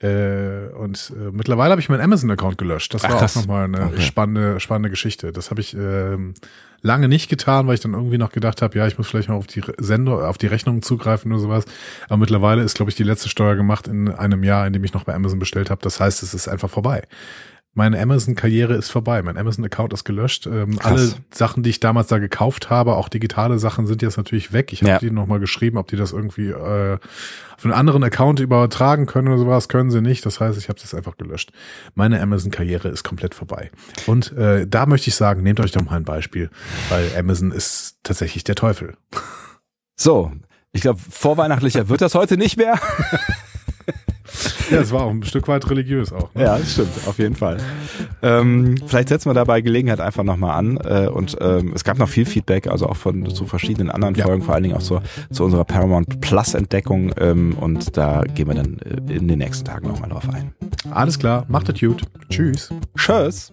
Äh, 0.00 0.68
und 0.78 1.12
äh, 1.14 1.30
mittlerweile 1.30 1.72
habe 1.72 1.80
ich 1.82 1.90
meinen 1.90 2.00
Amazon-Account 2.00 2.56
gelöscht. 2.56 2.94
Das 2.94 3.04
Ach, 3.04 3.10
war 3.10 3.18
krass. 3.18 3.36
auch 3.36 3.42
nochmal 3.42 3.64
eine 3.64 3.82
Okay. 3.88 4.00
spannende, 4.00 4.60
spannende 4.60 4.88
Geschichte. 4.88 5.30
Das 5.30 5.50
habe 5.50 5.60
ich 5.60 5.74
ähm, 5.74 6.32
lange 6.80 7.06
nicht 7.06 7.28
getan, 7.28 7.66
weil 7.66 7.74
ich 7.74 7.80
dann 7.80 7.92
irgendwie 7.92 8.16
noch 8.16 8.32
gedacht 8.32 8.62
habe, 8.62 8.78
ja, 8.78 8.86
ich 8.86 8.96
muss 8.96 9.08
vielleicht 9.08 9.28
mal 9.28 9.34
auf 9.34 9.46
die 9.46 9.60
Sendung, 9.76 10.22
auf 10.22 10.38
die 10.38 10.46
Rechnungen 10.46 10.80
zugreifen 10.80 11.30
oder 11.32 11.40
sowas. 11.42 11.66
Aber 12.08 12.16
mittlerweile 12.16 12.62
ist, 12.62 12.76
glaube 12.76 12.90
ich, 12.90 12.96
die 12.96 13.04
letzte 13.04 13.28
Steuer 13.28 13.56
gemacht 13.56 13.88
in 13.88 14.08
einem 14.08 14.42
Jahr, 14.42 14.66
in 14.66 14.72
dem 14.72 14.82
ich 14.84 14.94
noch 14.94 15.04
bei 15.04 15.14
Amazon 15.14 15.38
bestellt 15.38 15.68
habe. 15.68 15.82
Das 15.82 16.00
heißt, 16.00 16.22
es 16.22 16.32
ist 16.32 16.48
einfach 16.48 16.70
vorbei. 16.70 17.02
Meine 17.74 17.98
Amazon-Karriere 18.00 18.74
ist 18.74 18.90
vorbei. 18.90 19.22
Mein 19.22 19.38
Amazon-Account 19.38 19.94
ist 19.94 20.04
gelöscht. 20.04 20.46
Ähm, 20.46 20.78
alle 20.82 21.14
Sachen, 21.32 21.62
die 21.62 21.70
ich 21.70 21.80
damals 21.80 22.08
da 22.08 22.18
gekauft 22.18 22.68
habe, 22.68 22.96
auch 22.96 23.08
digitale 23.08 23.58
Sachen, 23.58 23.86
sind 23.86 24.02
jetzt 24.02 24.18
natürlich 24.18 24.52
weg. 24.52 24.74
Ich 24.74 24.82
habe 24.82 24.90
Ja. 24.90 24.98
die 24.98 25.10
nochmal 25.10 25.40
geschrieben, 25.40 25.78
ob 25.78 25.88
die 25.88 25.96
das 25.96 26.12
irgendwie 26.12 26.48
äh, 26.50 26.98
auf 27.56 27.64
einen 27.64 27.72
anderen 27.72 28.04
Account 28.04 28.40
übertragen 28.40 29.06
können 29.06 29.28
oder 29.28 29.38
sowas. 29.38 29.68
Können 29.68 29.90
sie 29.90 30.02
nicht. 30.02 30.26
Das 30.26 30.38
heißt, 30.38 30.58
ich 30.58 30.68
habe 30.68 30.78
es 30.84 30.94
einfach 30.94 31.16
gelöscht. 31.16 31.50
Meine 31.94 32.20
Amazon-Karriere 32.20 32.88
ist 32.88 33.04
komplett 33.04 33.34
vorbei. 33.34 33.70
Und 34.06 34.32
äh, 34.36 34.66
da 34.66 34.84
möchte 34.84 35.08
ich 35.08 35.14
sagen, 35.14 35.42
nehmt 35.42 35.58
euch 35.60 35.72
doch 35.72 35.82
mal 35.82 35.96
ein 35.96 36.04
Beispiel, 36.04 36.50
weil 36.90 37.08
Amazon 37.18 37.52
ist 37.52 37.96
tatsächlich 38.02 38.44
der 38.44 38.54
Teufel. 38.54 38.96
So, 39.96 40.30
ich 40.72 40.82
glaube, 40.82 41.00
vorweihnachtlicher 41.10 41.88
wird 41.88 42.02
das 42.02 42.14
heute 42.14 42.36
nicht 42.36 42.58
mehr. 42.58 42.78
Ja, 44.72 44.80
es 44.80 44.92
war 44.92 45.02
auch 45.02 45.10
ein 45.10 45.22
Stück 45.22 45.48
weit 45.48 45.68
religiös 45.70 46.12
auch. 46.12 46.34
Ne? 46.34 46.42
Ja, 46.42 46.58
das 46.58 46.72
stimmt, 46.72 46.90
auf 47.06 47.18
jeden 47.18 47.36
Fall. 47.36 47.58
Ähm, 48.22 48.76
vielleicht 48.86 49.08
setzen 49.08 49.30
wir 49.30 49.34
dabei 49.34 49.60
Gelegenheit 49.60 50.00
einfach 50.00 50.24
nochmal 50.24 50.58
an. 50.58 50.76
Äh, 50.78 51.08
und 51.08 51.36
ähm, 51.40 51.72
es 51.74 51.84
gab 51.84 51.98
noch 51.98 52.08
viel 52.08 52.24
Feedback, 52.24 52.66
also 52.66 52.86
auch 52.86 52.96
von 52.96 53.28
zu 53.34 53.46
verschiedenen 53.46 53.90
anderen 53.90 54.14
Ja. 54.14 54.24
Folgen, 54.24 54.42
vor 54.42 54.54
allen 54.54 54.64
Dingen 54.64 54.76
auch 54.76 54.82
zur, 54.82 55.02
zu 55.30 55.44
unserer 55.44 55.64
Paramount 55.64 56.20
Plus 56.20 56.54
Entdeckung. 56.54 57.12
Ähm, 57.18 57.54
und 57.58 57.96
da 57.96 58.22
gehen 58.34 58.48
wir 58.48 58.54
dann 58.54 58.78
äh, 58.80 59.12
in 59.14 59.28
den 59.28 59.38
nächsten 59.38 59.64
Tagen 59.64 59.88
nochmal 59.88 60.10
drauf 60.10 60.28
ein. 60.28 60.52
Alles 60.90 61.18
klar, 61.18 61.44
macht 61.48 61.68
es 61.68 61.80
gut. 61.80 62.02
Tschüss. 62.28 62.70
Tschüss. 62.96 63.52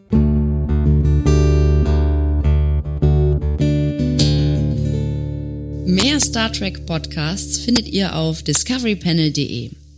Mehr 5.85 6.19
Star 6.19 6.51
Trek 6.51 6.85
Podcasts 6.85 7.57
findet 7.57 7.87
ihr 7.87 8.15
auf 8.15 8.43
discoverypanel.de. 8.43 9.71